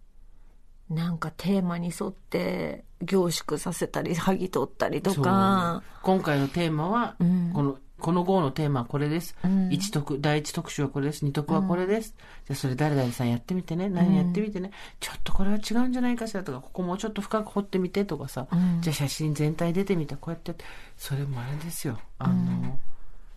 [0.90, 5.84] なんかテーマに沿って凝縮させたり、剥ぎ取ったりとか。
[6.02, 9.36] 今回のテーマは、うんこの、この号のテーマはこれです。
[9.44, 11.24] うん一特、第一特集はこれです。
[11.24, 12.16] 二特はこれです。
[12.46, 13.88] じゃあそれ誰々さんやってみてね。
[13.90, 14.72] 何やってみてね。
[15.00, 18.48] ちょっとこれは違うんじゃないかしらとか、ここもうちょっと深く掘ってみてとかさ。
[18.52, 20.56] うんじゃあ写真全体出てみて、こうやって。
[20.98, 22.00] それもあれですよ。
[22.18, 22.80] あの、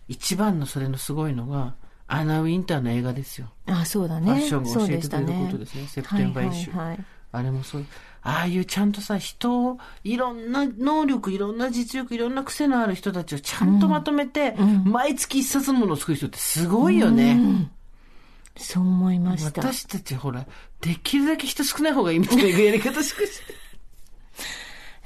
[0.07, 1.75] 一番のそれのすごいのが、
[2.07, 3.51] アナ・ウィンターの映画ですよ。
[3.67, 4.31] あ、そうだね。
[4.33, 7.05] ファッションが教えてくれることですねセプテンバーイシュはいはいはい
[7.35, 7.85] あれもそう。
[8.21, 17.69] ああいうちゃんとさ、人を、いろんな能力、いろんな実力、いろんな癖のある人たちをちゃんとまとめて、毎月一冊のものを作る人ってすごいよね。
[18.57, 19.61] そう思いました。
[19.61, 20.47] 私たちほら、
[20.81, 23.53] できるだけ人少ない方がいいみたいなやり方しかして。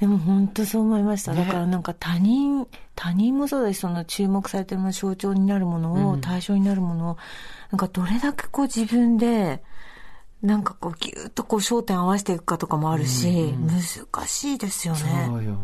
[0.00, 1.34] でも本当そう思いました。
[1.34, 7.16] ねだからなんか他人、他人もそうだし、その注目されてるもの、象徴になるものを、対象になるものを、
[7.70, 9.62] なんかどれだけこう自分で、
[10.42, 15.28] なんかこうギュッとこう焦点合わせていくかとかもあるし、難しいですよそね。
[15.30, 15.58] うよ。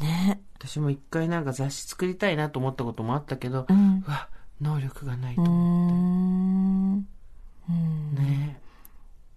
[0.00, 0.40] ね。
[0.58, 4.04] 私も一回なんか雑誌作りたいなと思ったこともあったけど、うん。
[4.06, 4.28] うわ、
[4.60, 6.98] 能力がないうとー思ん。
[7.00, 8.60] ってね。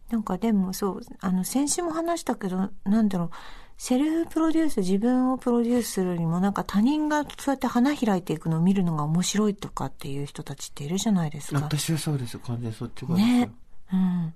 [0.10, 3.30] なんかでもそう、あの、先週も話したけど、なんだろう、
[3.78, 11.62] セルフプロデュース、自分をプロデュースするよりも、なんか他人がそうやって花開いていくのを見るのが面白いとかっていう人たちっているじゃないですか。
[11.62, 12.42] 私はそうですよ。
[12.46, 13.36] 完全にそっち側ですよ。
[13.38, 13.52] ね。
[13.94, 14.34] うん。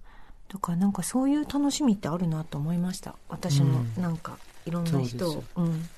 [0.53, 3.15] だからなんかそういう楽しみってあるなと思いました。
[3.27, 4.37] 私もなんか
[4.67, 5.43] いろんな人を。
[5.55, 5.89] うん。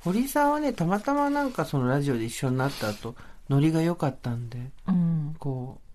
[0.00, 3.14] 堀井さんはね、たまたまなんかそのラジオで一緒になった後、
[3.48, 5.34] ノリが良かったんで、うん。
[5.38, 5.92] こう、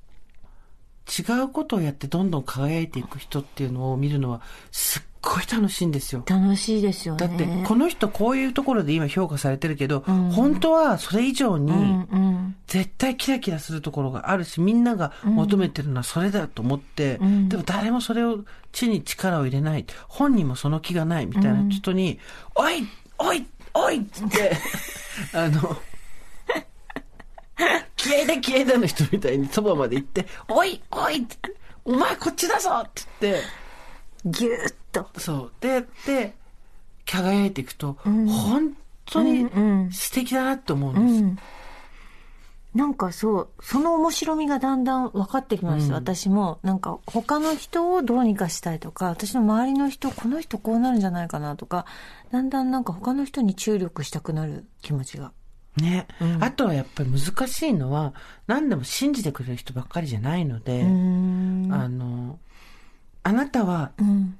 [1.09, 4.41] 違うことをやってどんどん輝いていく人っていうのを見るのは
[4.71, 6.23] すっごい楽しいんですよ。
[6.25, 7.27] 楽しいですよね。
[7.27, 12.55] だって、この人こういうところで今評価されてるけど、ん本当はそれ以上にうんうん。
[12.67, 19.85] 絶対キラキラするところがあるし、みんなが求めてるのはそれだと思って、んでも誰もそれを地に力を入れない。
[20.07, 22.19] 本人もその気がないみたいな人に、
[22.55, 22.87] おい
[23.17, 24.57] おいおいって、
[25.33, 25.77] あの、
[27.95, 31.27] 気合だ気合だの人みたいにそばまで行って、おいおい
[31.85, 33.41] お前こっちだぞって言って、
[34.25, 35.07] ぎゅーっと。
[35.17, 35.51] そう。
[35.59, 36.35] で、で、
[37.05, 41.23] 輝いていくと、本当にうん素敵だなって思うんです。
[41.23, 41.39] うん。
[42.75, 45.95] なんかそう、その面白みがだんだん分かってきました。
[45.95, 51.85] 私も、なんか他の人をどうにかしたいとか、私の周りの人、この人こうなるんじゃないかなとか、
[52.31, 55.31] だんだんなんか他の人に注力したくなる気持ちが
[55.77, 56.07] ね、
[56.39, 58.13] あとはやっぱり難しいのは、
[58.47, 62.39] 何でも信じてくれる人ばっかりじゃないので、あの、
[63.27, 63.91] あなたは、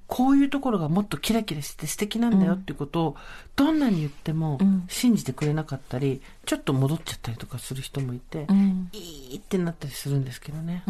[0.07, 3.15] こういうところがもっとキラキラして素敵なんだよっていうことを、
[3.57, 8.47] どんなに言っても、信じてくれなかったり、ちょっと戻っちゃったりとかする人もいて、
[8.93, 10.83] いいってなったりするんですけどね。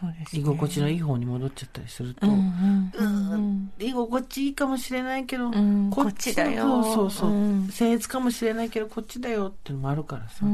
[0.00, 5.50] そうです、居心地のいい方に戻っちゃったりすると、うん居心地いいかもしれないけど、
[5.90, 10.46] こっちだよそうそうそう、僭越かもしれないけど、こっちだよっていうのもあるからさ、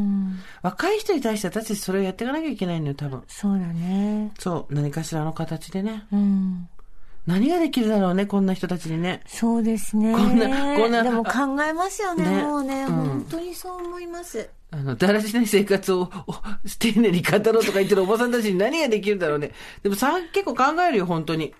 [0.62, 3.22] 若い人に対して私たちそれをやっていかなきゃいけないのよ、多分。
[3.28, 4.32] そうだね。
[4.40, 6.04] そう、何かしらの形でね。
[6.12, 6.68] うん
[7.28, 9.20] 何ができるだろうね、こんな人たちにね。
[9.26, 10.14] そうですね。
[10.14, 11.02] こんな、こんな。
[11.02, 14.48] でも考えますよね、ねもうね、うん、本当にそう思います。
[14.70, 16.10] あの、だらしない生活を
[16.78, 19.52] 丁寧に語ろうとか言ってるおばさんたちに何ができるだろうね。
[19.82, 21.54] でもさ、結構考えるよ、本当に。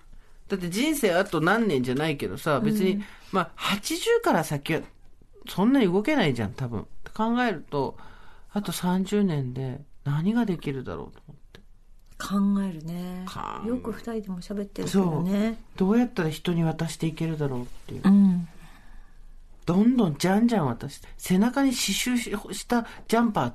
[0.49, 4.81] だって人生あと何年じゃないけどさ、別に、うん、まあ、80から先は、
[5.49, 6.87] そんなに動けないじゃん、多分。
[7.15, 7.97] 考えると、
[8.53, 11.49] あと30年で何ができるだろうと思って。
[12.19, 13.25] 考えるね
[13.65, 18.49] よく二人でも喋ってるけどねどうやったら人に渡していけるだろうっていう、うん、
[19.69, 22.17] どんどんじゃんじゃん渡して背中に刺繍
[22.55, 23.53] したジャンパー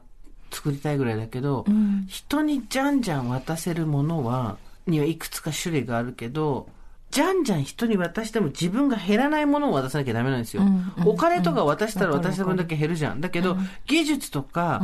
[0.52, 6.68] 作りたいぐらいだけど、うん、人にじゃんじゃん渡せるものはにはいくつか種類があるけど
[7.10, 10.62] じゃんじゃん人に渡しても自分が減らないものを渡さなきゃダメなんですよ。
[10.62, 13.22] うんうん、お金とか渡したら渡した分だけ減るじゃん。
[13.22, 13.56] だけど、
[13.86, 14.82] 技術とか、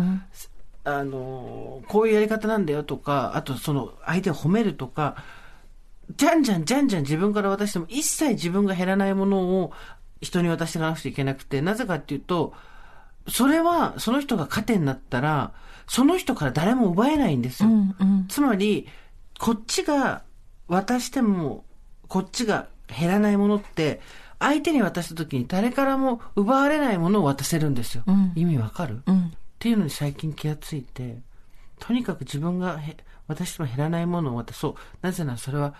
[0.84, 5.16] あの、こういうやり方なんだよとか、あとその相手を褒めるとか、
[6.16, 9.74] じゃんじゃんじゃんじゃん自分から渡しても一切自分が減らないものを
[10.22, 12.54] 人に渡していかなくちゃいけなくて、なぜかっていうと、
[13.28, 15.54] それはその人が糧になったら、
[15.88, 17.70] その人から誰も奪えないんですよ。
[17.70, 18.88] うんうん、つまり、
[19.40, 20.24] こっちが
[20.68, 21.64] 渡しても、
[22.08, 24.02] こっちが減らないものって、
[24.40, 28.04] 相手に渡した時に誰からも奪われないものを渡せるんですよ。
[28.08, 31.18] うん、意味わかる、うんっていうのに最近気がついて、
[31.80, 32.96] とにかく自分がへ
[33.28, 34.76] 私も減らないものを渡そう。
[35.02, 35.76] なぜならそれは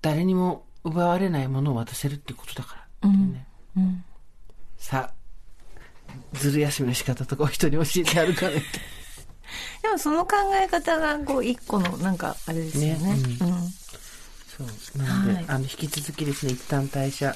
[0.00, 3.08] 誰にも奪われないものを渡せるっていうことだから。
[3.08, 3.36] うん
[3.76, 4.04] うん、
[4.78, 5.20] さあ、
[6.32, 8.60] ずる休みの仕方とかを人に教えてやるからって。
[9.82, 13.14] でもその考え方がこう一個のなんかあれですよね。
[13.14, 13.18] ね。
[13.40, 13.74] うん、
[14.48, 14.64] そ
[14.94, 14.98] う。
[14.98, 17.34] なので、はい、あの引き続きですね一旦退社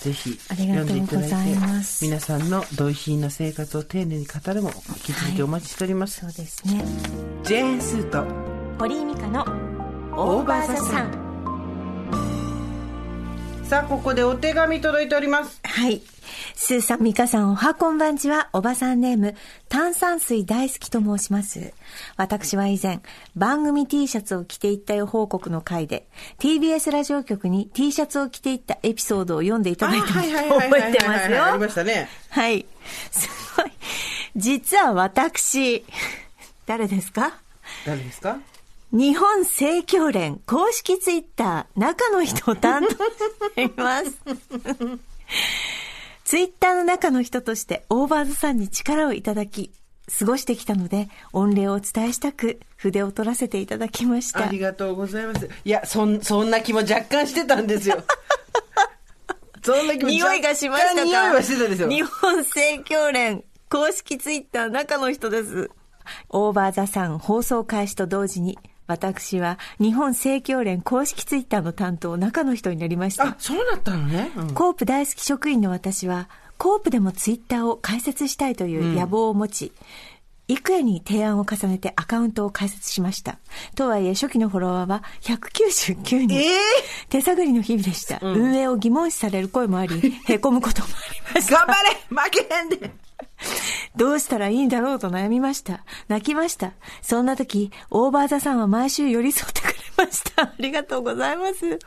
[0.00, 1.58] ぜひ読んでいただいて
[2.02, 6.84] 皆さんの同意品な生活を丁寧に語るも引き続きお待ちしております、はい、そうですね。
[7.42, 8.24] ジェーン・スーと
[8.78, 9.42] 堀井美香の
[10.12, 11.27] オーバーザさん
[13.68, 16.00] さあここでお手紙届いておりますはい
[16.54, 19.34] スーさん、ミカさん、おはこんばんちは、おばさんネーム、
[19.68, 21.72] 炭酸水大好きと申します。
[22.16, 23.00] 私は以前、
[23.36, 26.06] 番組 T シャツを着ていったよ報告の回で、
[26.38, 31.44] TBS ラジオ局に T シャツを着ていったエピソードを読んでいただいたのを覚えてますよ。
[31.44, 32.08] ありましたね。
[32.30, 32.66] はい。
[33.12, 33.70] すごい。
[34.36, 35.84] 実は私、
[36.66, 37.38] 誰ですか？
[37.86, 38.36] 誰ですか？
[38.92, 42.98] 日本正教連公式ツイッター中の人を担当し
[43.54, 44.12] ています。
[46.24, 49.70] ツイッターの中の人としてオーバーズさんに力をいただき、
[50.18, 54.44] 過ごしてきたので、御礼をお伝えしたく、筆を取らせていただきました。
[54.44, 55.48] ありがとうございます。
[55.64, 58.02] いや、そん、そんな気も若干してたんですよ。
[59.62, 61.04] そんな気も匂いがしましたか？
[61.04, 61.90] 匂いはしてたんですよ。
[61.90, 65.70] 日本正教連公式ツイッター中の人です。
[66.30, 68.58] オーバーザさん放送開始と同時に、
[68.88, 73.24] 私は日本正教連公式ツイッターの担当中の人になりました。
[73.24, 74.32] あ、そうだったのね。
[74.34, 79.66] うん、コープ大好き職員の私は、コープでもツイッターを開設したいという野望を持ち、
[80.48, 83.38] うん、幾重に提案を重ねてアカウントを開設しました。
[83.76, 86.34] とはいえ、初期のフォロワーは199人。
[86.34, 86.46] えー、
[87.10, 91.66] 手探りの日々でした、うん、運営を疑問視される声もあり、 凹むこともありました。
[91.66, 93.07] 頑張れ負けへんで
[93.96, 95.84] どうしたらいいんだろうと悩みました。
[96.06, 96.72] 泣きました。
[97.02, 100.44] そんな時、 OVER THE SUN は毎週寄り添ってくれました。
[100.44, 101.78] ありがとうございます。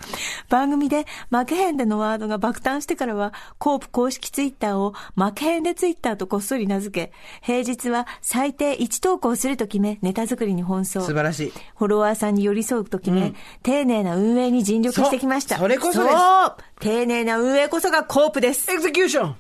[0.50, 11.06] 番組で負けへんでのワードが爆誕してからは、コープ公式ツイッターを負けへんでツイッターとこっそり名付け、平日は最低1投稿すると決め、ネタ作りに奔走。
[11.06, 11.54] 素晴らしい。
[11.78, 15.58] フォロワーさんに寄り添うと決め、うん、丁寧な運営に尽力してきました。
[15.58, 16.16] それこそです。
[16.16, 18.70] そう丁寧な運営こそがコープです。
[18.70, 19.36] エクゼキューション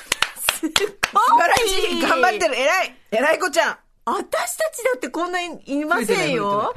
[0.51, 6.73] すごい素晴らしい頑張ってる偉い偉い子ちゃん私たちだってこんなにいませんよ。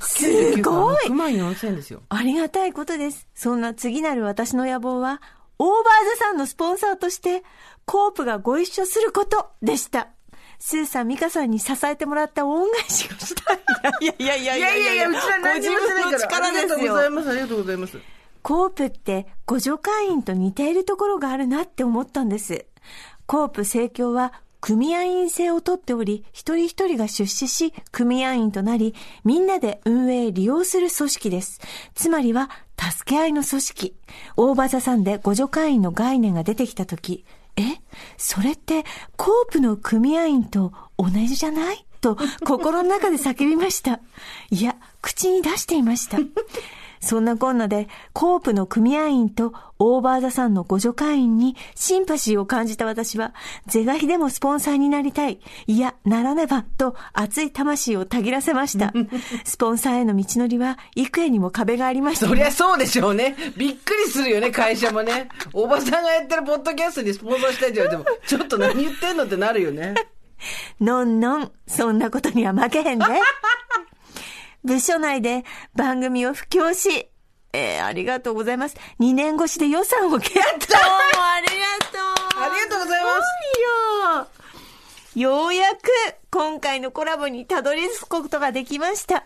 [0.00, 2.02] すごい !6 万4千ですよ。
[2.08, 3.28] ありがたいことです。
[3.34, 5.20] そんな次なる私の野望は、
[5.58, 7.44] オーバーザさんのスポンサーとして、
[7.84, 10.08] コープがご一緒することでした。
[10.66, 13.58] スーさん、ミカさんに支えてもらった恩返しをしたい。
[14.00, 16.46] いやいやいやいやいやいや、うちは何もしてないから。
[16.46, 17.28] ありがとうございます。
[17.28, 17.98] ありがとうございます。
[18.40, 22.64] コープって互助会員と似ているところがあるなって思ったんです。
[23.26, 31.60] コープ盛況は組合員制をとっており、一人一人が出資し、組合員となり、みんなで運営利用する組織です。
[31.94, 32.48] つまりは、
[32.78, 33.94] 助け合いの組織。
[34.38, 37.26] 大場座さんで互助会員の概念が出てきたとき、
[37.56, 37.62] え
[38.16, 38.84] それって、
[39.16, 41.86] コープの組合員と同じじゃない？
[42.00, 44.00] と、心の中で叫びました。
[44.50, 46.18] いや、口に出していました。
[47.04, 53.34] そんなこんなで、コープの組合員とオーバーザさんの互助会員にシンパシーを感じた私は、
[53.66, 55.38] 是が非でもスポンサーになりたい。
[55.66, 58.92] いや、ならねば、と熱い魂をたぎらせました。
[59.44, 62.26] スポンサーへの道のりは、幾重にも壁がありました。
[62.26, 63.36] そりゃそうでしょうね。
[63.56, 65.28] びっくりするよね、会社もね。
[65.52, 69.94] おばさんがやってるポッドキャストにスポンサーしたいって言われても、 ちょっと何言ってんのってなるよね。
[70.80, 73.04] のんのん、そんなことには負けへんで。
[74.64, 75.44] 部署内で
[75.74, 77.08] 番組を布教し、
[77.52, 78.76] えー、ありがとうございます。
[78.98, 80.20] 2年越しで予算をゲット。
[80.20, 80.40] どうも
[81.22, 81.52] ありが
[81.92, 81.98] と
[82.38, 82.42] う。
[82.42, 84.28] ありがとうございます
[85.14, 85.20] す。
[85.20, 85.30] よ。
[85.30, 85.78] ようやく
[86.30, 89.24] 今回のコラボにたどり着くことができました。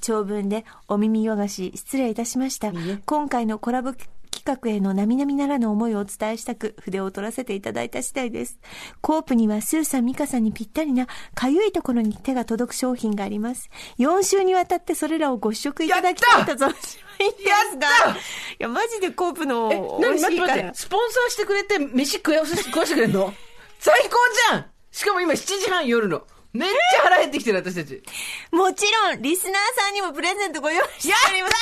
[0.00, 2.72] 長文でお耳汚し失礼いたしました。
[3.04, 3.92] 今回のコラボ
[4.30, 8.58] 企画への並々ならぬ思いをお伝えしたく筆を取らせていただいた次第です。
[9.00, 13.70] コープにはスーさん、ミカさんにぴったりなかゆいところに手が届く商品があります。
[13.98, 16.78] 4週にわたってそれらをご試食いただきたいと存じますが。
[16.78, 18.16] やったい
[18.58, 20.74] や、マジでコープのえ、美何味しいから。
[20.74, 23.32] スポンサーしてくれて、飯食わせ食わしてくれんの？
[23.80, 24.16] 最高
[24.50, 26.22] じゃんしかも今7時半夜の。
[26.52, 28.02] めっちゃ腹減ってきてる、私たち。
[28.50, 31.54] もちろん、リスナーさんにもプレゼントご用意しております。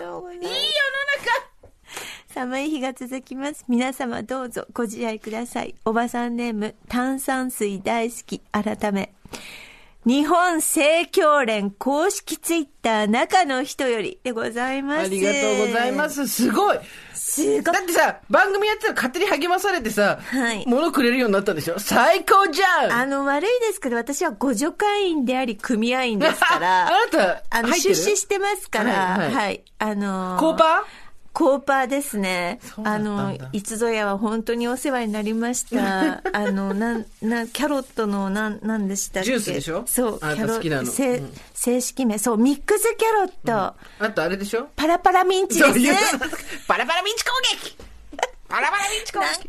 [0.00, 0.52] いい世の中
[2.28, 3.64] 寒い日が続きます。
[3.68, 5.74] 皆様どうぞご自愛ください。
[5.84, 9.12] おばさんネーム、炭酸水大好き、改め。
[10.04, 15.06] 日本正教連公式ツイッター中の人よりでございます。
[15.06, 16.08] ありがとうございま。
[16.10, 16.26] す。
[16.26, 16.78] すごい。
[17.14, 17.62] すごい。
[17.62, 21.78] だってさ、番組やってたら勝手に励まされてさ、はい物くれるようになったんでしょ？
[21.78, 26.88] 最高じゃんあの、悪いですけど、私は互助会員であり、組合員ですから。
[26.88, 27.94] あなた、あの、入ってる？
[27.94, 30.84] 出資してますから、はいは、はいいあのーコーパ
[31.32, 32.60] コーパーですね。
[32.84, 36.22] あの、いつぞやは本当にお世話になりました。
[36.32, 39.30] あの、なん、な、キャロットの、なん、なんでしたっけ？
[39.30, 39.84] ジュースでしょ？
[39.86, 43.74] そう、キャロ好きなのせうん正式名、そう、ミックスキャロット、
[44.04, 44.68] あとあれでしょ？
[44.76, 45.70] パラパラミンチです。
[45.70, 46.20] そういう何
[46.66, 47.76] パラパラミンチ攻撃
[48.48, 49.42] パラパラミンチ攻回撃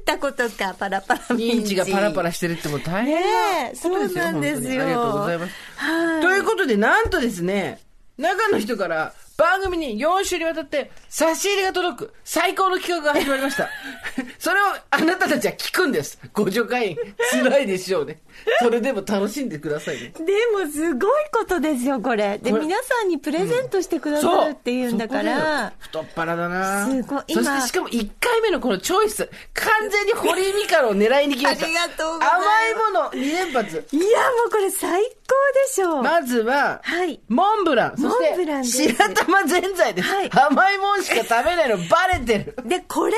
[0.00, 1.56] ったことか、パラパラミンチ。
[1.56, 4.82] ミンチがパラパラしてるってもう大変ねそうなんですよ。
[4.84, 5.52] ありがとうございます。
[5.76, 6.22] はい。
[6.22, 7.80] ということで、なんとですね、
[8.16, 13.68] 中の人から番組に4週にわたって差し入れが届く最高の企画が始まりました。
[14.38, 16.18] それをあなたたちは聞くんです。
[16.32, 16.96] ご助会員。
[17.32, 18.20] 辛いでしょうね。
[18.60, 20.12] それでも楽しんでくださいね。
[20.18, 22.38] でもすごいことですよ、これ。
[22.38, 31.66] で、皆さんにプレゼントしてくださるっていうんだかそこだよら、太っ腹だなすごい今そしてしかも1回目のこのチョイス、完全に堀井美香を狙いに来ました。
[31.66, 33.86] ありがとうございます甘いもの2連発。
[33.92, 35.23] いや、もうこれ最高
[35.66, 36.02] でしょう。
[36.02, 37.96] まずは、はいモンブラン。
[37.96, 40.08] そして、モンブラン白玉ぜんざいです。
[40.08, 42.56] はい甘いもんしか食べないのバレてる。
[42.66, 43.14] で、これ、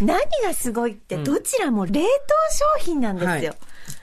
[0.00, 1.98] 何がすごいって、どちらも冷凍
[2.78, 3.54] 商品なんですよ。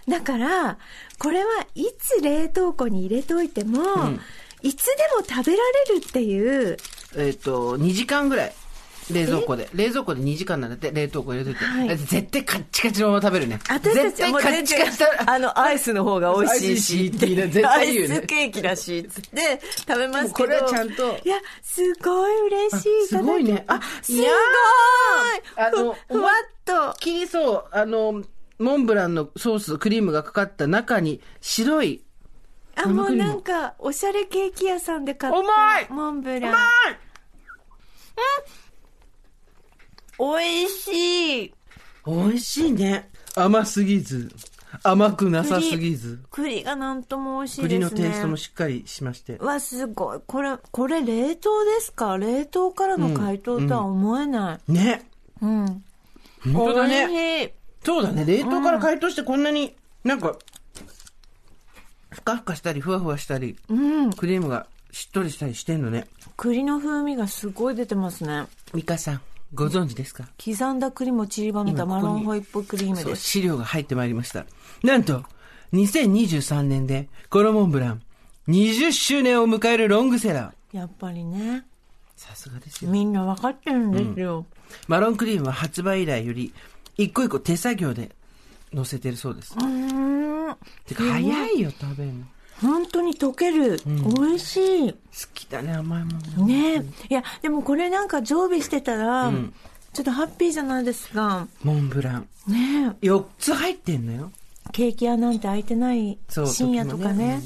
[0.07, 0.77] だから、
[1.19, 3.79] これはいつ冷凍庫に入れておいても、
[4.61, 6.77] いつでも食べられるっていう、
[7.15, 8.53] えっ、と、2時間ぐらい。
[9.11, 9.69] 冷蔵庫で。
[9.73, 11.63] 冷蔵庫で2時間なんだって、冷凍庫入れといて。
[11.63, 13.59] はい絶対カッチカチのまま食べるね。
[13.69, 15.03] 私た絶対カちはもうッチカチ。
[15.25, 20.33] あの、アイスの方が美味しいし、って絶対言うねアイスケーキだし、つって食べますけど。
[20.33, 22.89] これはちゃんといや、すごい嬉しい。
[23.03, 24.25] あすごいねああ、すごい
[25.55, 26.99] あのふふわっと。
[26.99, 28.23] 切りそう、あの、
[28.59, 32.03] モンブランのソース、クリームがかかった中に白い、
[32.75, 35.39] あ、もうなんか、おしゃれケーキ屋さんで買った。
[35.39, 36.53] うまいモンブラン。
[36.53, 36.57] あ
[40.20, 41.53] 美味しい。
[42.05, 43.09] 美味しいね。
[43.36, 44.32] 甘すぎず、
[44.84, 46.20] 甘くなさすぎず。
[46.32, 47.86] 栗がなんとも美味しいですね。
[47.89, 49.38] 栗のテイストもしっかりしまして。
[49.38, 50.20] わ、すごい。
[50.26, 52.18] これ、これ冷凍ですか？
[52.18, 54.72] 冷凍からの解凍とは思えない。
[54.72, 55.09] ね。
[55.41, 55.84] うん。
[56.45, 57.53] 本当だ美ね。
[57.84, 58.26] そうだね。
[58.26, 60.36] 冷凍から解凍してこんなに、なんか、
[62.09, 64.13] ふかふかしたり、ふわふわしたり、うん。
[64.13, 66.07] クリームがしっとりしたりしてんのね。
[66.36, 68.47] 栗の風味がすごい出てますね。
[68.74, 69.22] ミカさん、
[69.53, 70.27] ご存知ですか？
[70.43, 73.23] 刻んだ栗も散りばめたマロンホイップクリームそう、です。
[73.23, 74.45] 資料が入ってまいりました。
[74.83, 75.23] なんと、
[75.73, 78.01] 2023年で、このモンブラン、
[78.49, 80.77] 20周年を迎えるロングセラー。
[80.77, 81.65] やっぱりね、
[82.15, 82.91] さすがですよ。
[82.91, 84.45] みんな分かってるんですよ。
[84.87, 86.53] マロンクリームは発売以来より、
[86.97, 88.11] 一個一個手作業で
[88.73, 89.53] 乗せてるそうです。
[89.55, 90.55] うーん。
[90.85, 92.25] てか、早いよ、食べるの。
[92.61, 93.79] 本当に溶ける。
[93.85, 94.93] 美味しい。
[94.93, 94.97] 好
[95.33, 96.79] きだね、甘いもんね。
[96.79, 99.53] ねいや、でもこれなんか常備してたら、ん
[99.93, 101.47] ちょっとハッピーじゃないですか。
[101.63, 102.27] モンブラン。
[102.47, 104.31] ね4つ入ってんのよ。
[104.71, 107.41] ケーキ屋なんて開いてない深夜とかね。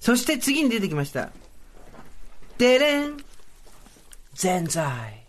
[0.00, 1.30] そして次に出てきました。
[2.58, 3.16] でれん
[4.34, 5.24] ぜんざい。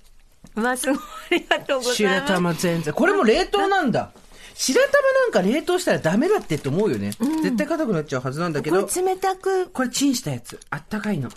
[0.56, 1.00] うわ、すごい。
[1.32, 2.28] ありがとうござい白ます。
[2.28, 2.94] 玉ぜんざい。
[2.94, 4.12] これも冷凍なんだ。
[4.56, 7.12] 白玉なんか冷凍したらダメだってって思うよね。
[7.12, 10.60] 絶対硬くなっちゃうはずなんだけど、これ冷たく、これチンしたやつ。
[10.70, 11.30] あったかいの。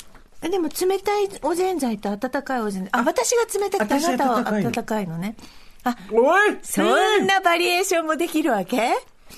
[0.43, 2.91] えでも冷たいおぜんざいと温かいおぜんざい。
[2.93, 5.37] あ、私が冷たくてあ私なたは温かいの温かいのね。
[5.85, 8.77] あ、おいそんなバリエーションもできるわけ？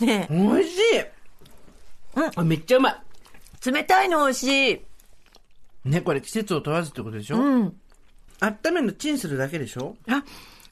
[0.01, 0.81] ねおいしい、
[2.37, 2.97] あめっちゃうまい。
[3.71, 4.81] 冷たいの美味しい。
[5.85, 7.37] ね、これ季節を問わずってことでしょ？
[7.37, 7.77] うん。
[8.41, 9.97] 温めるのチンするだけでしょ？
[10.09, 10.25] あ、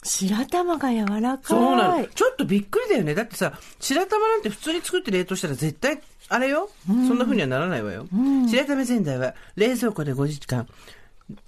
[0.03, 1.59] 白玉が柔らかい。
[1.59, 2.07] そうなの。
[2.07, 3.15] ちょっとびっくりだよね。
[3.15, 8.07] だってさ、白玉なんて普通に作って冷凍したら絶対、あれよ、そんな風にはならないわよ。
[8.49, 10.67] 白玉ぜんざいは冷蔵庫で5時間、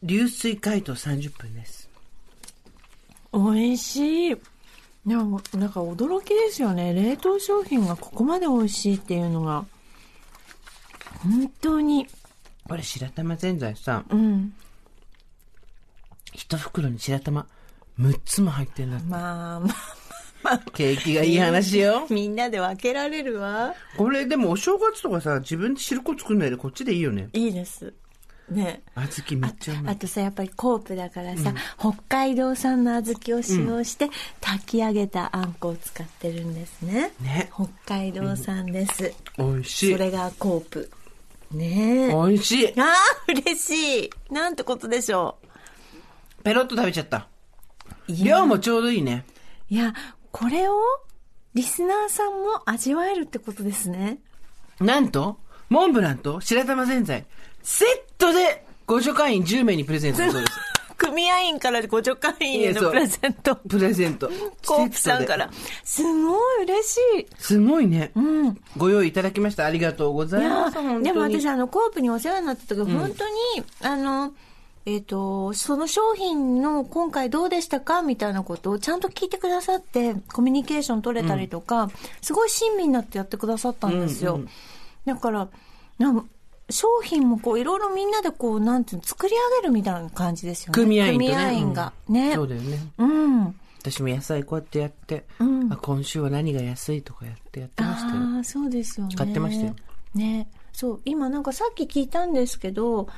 [0.03, 1.89] 流水解凍30分です。
[3.33, 3.41] 美
[3.73, 4.37] 味しい。
[5.05, 6.95] でも、なんか驚きですよね。
[6.95, 9.65] 冷凍商品がここまで美味しいっていうのが。
[11.23, 12.07] 本当に。
[12.69, 14.55] これ白玉ぜんざいさ、うん。
[16.33, 17.47] 一袋に白玉
[17.99, 19.07] 6つも入ってんだって。
[19.07, 19.71] まあ、まあ、
[20.43, 22.07] まあ、ケーキがいい話よ。
[22.11, 23.75] みんなで分けられるわ。
[23.97, 27.29] これでもお正月とかさ、自分で汁粉作るのよりこっちでいいよね。
[27.33, 27.93] いいです。
[28.51, 28.83] ね。
[28.95, 29.95] 小豆めっちゃうまい。
[29.95, 37.13] あとさ、やっぱりコープだからさ、北海道産の小豆を使用して、炊き上げたあんこを使ってるんですね。
[37.21, 37.51] ね。
[37.55, 39.15] 北海道産です。
[39.39, 39.93] 美味しい。
[39.93, 40.91] それがコープ。
[41.53, 42.09] ねえ。
[42.09, 42.81] 美味しい。
[42.81, 42.95] ああ、
[43.29, 44.11] 嬉しい。
[44.31, 45.39] なんてことでしょ
[46.43, 47.29] ペロッと食べちゃった。
[48.09, 49.25] 量もちょうどいいね。
[49.69, 49.95] いや、
[50.33, 50.75] これを、
[51.55, 54.19] リスナーさんも味わえるってことですね。
[54.81, 55.39] なんと、
[55.69, 57.25] モンブランと白玉ぜんざい、
[57.63, 57.89] セッ
[58.19, 60.59] トで、ご助会員10名にプレゼントだそうです。
[60.97, 63.57] 組合員からご助会員へのプレゼント。
[63.57, 64.31] プレゼント。
[64.67, 65.51] コープさんから。
[65.83, 67.27] すごい嬉しい。
[67.39, 68.13] すごいね。
[68.15, 68.59] うん。
[68.77, 69.67] ご用意いただきました。
[69.67, 70.75] ありがとうございます。
[71.03, 73.35] でも私、あの、コープにお世話になった時、本当に、
[73.81, 74.33] あの、
[74.87, 84.35] えっ、と、その商品の今回どうでしたかみたいなことをちゃんと聞いてくださって、コミュニケーション取れたりとか、すごい親身になってやってくださったんですよ。
[84.35, 84.49] うんうん
[85.05, 85.49] だから、
[85.99, 86.25] なんか
[86.71, 90.75] 商品もこう、いろいろみんなでこう、なんていうの、作り上げるみたいな感じですよね。
[90.75, 91.27] 組合員とね。
[91.27, 91.93] 組合員が。
[92.09, 92.35] ね。
[92.35, 92.79] そうだよね。
[92.99, 93.61] うん。
[93.81, 98.23] 私も野菜こうやってやって、うんあ今週は何が安いとかやってやってましたよ。
[98.37, 99.15] ああ、そうですよね。
[99.15, 99.75] 買ってましたよ。
[100.15, 100.49] ね。
[100.73, 103.09] そう、今なんかさっき聞いたんですけど、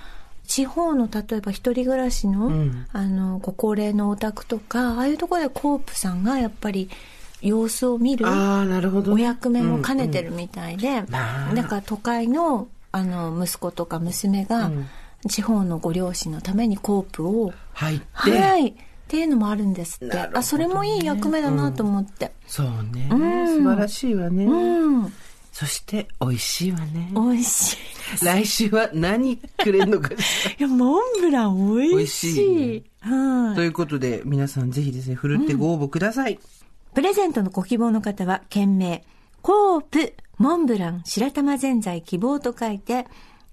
[0.46, 2.86] 地方の例えば一人暮らしの、ん。
[2.92, 6.88] あの、ご高齢のお宅とか、ああいうところでコープさんがやっぱり
[7.42, 9.24] 様子を見るああ、なるほど、おね。
[9.24, 11.54] 役目も兼ねてるみたいで、まあ。
[11.54, 14.70] だから都会のあの息子とか娘が、
[15.28, 18.74] 地方のご両親のためにコープを、入って、はい、っ
[19.08, 20.16] ていうのもあるんですって。
[20.16, 20.30] ね。
[20.32, 22.32] あ、それもいい役目だなと思って。
[22.46, 23.46] そうね、ん。
[23.46, 24.46] 素晴らしいわね。
[24.46, 25.12] うん、
[25.58, 27.10] そして、美味しいわね。
[27.14, 27.78] 美味し
[28.20, 28.22] い。
[28.22, 30.10] 来週は何くれんのか。
[30.12, 30.16] い
[30.62, 31.94] や、モンブラン美味しい。
[31.96, 33.56] 美味しはい。
[33.56, 36.38] ということで、皆さんぜひですね、ふるってご応募ください。
[36.92, 39.02] プレゼントのご希望の方は、件名、
[39.40, 43.06] コープ、モンブラン、白玉ぜんざい希望と書いて、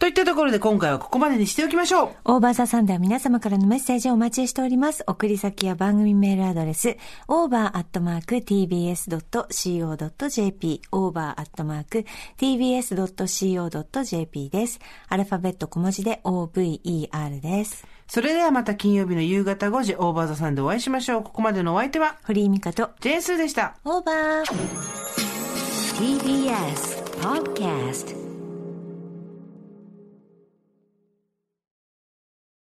[0.00, 5.04] といったところで今回はここまでにしておきましょうオーバーザさんでは皆様からのメッセージをお待ちしております。
[5.06, 6.96] 送り先や番組メールアドレス、
[7.28, 8.40] over.tbs.co.jp、
[10.90, 12.00] over.tbs.co.jp
[14.48, 14.80] です。
[15.10, 17.86] アルファベット小文字で over です。
[18.08, 21.22] それではまた金曜日の夕方5時、オーバーザさんでお会いしましょう。
[21.22, 23.76] ここまでのお相手は、堀井美香と、ジェーンスーでした。
[23.84, 24.44] オーバー
[25.98, 28.29] TBS Podcast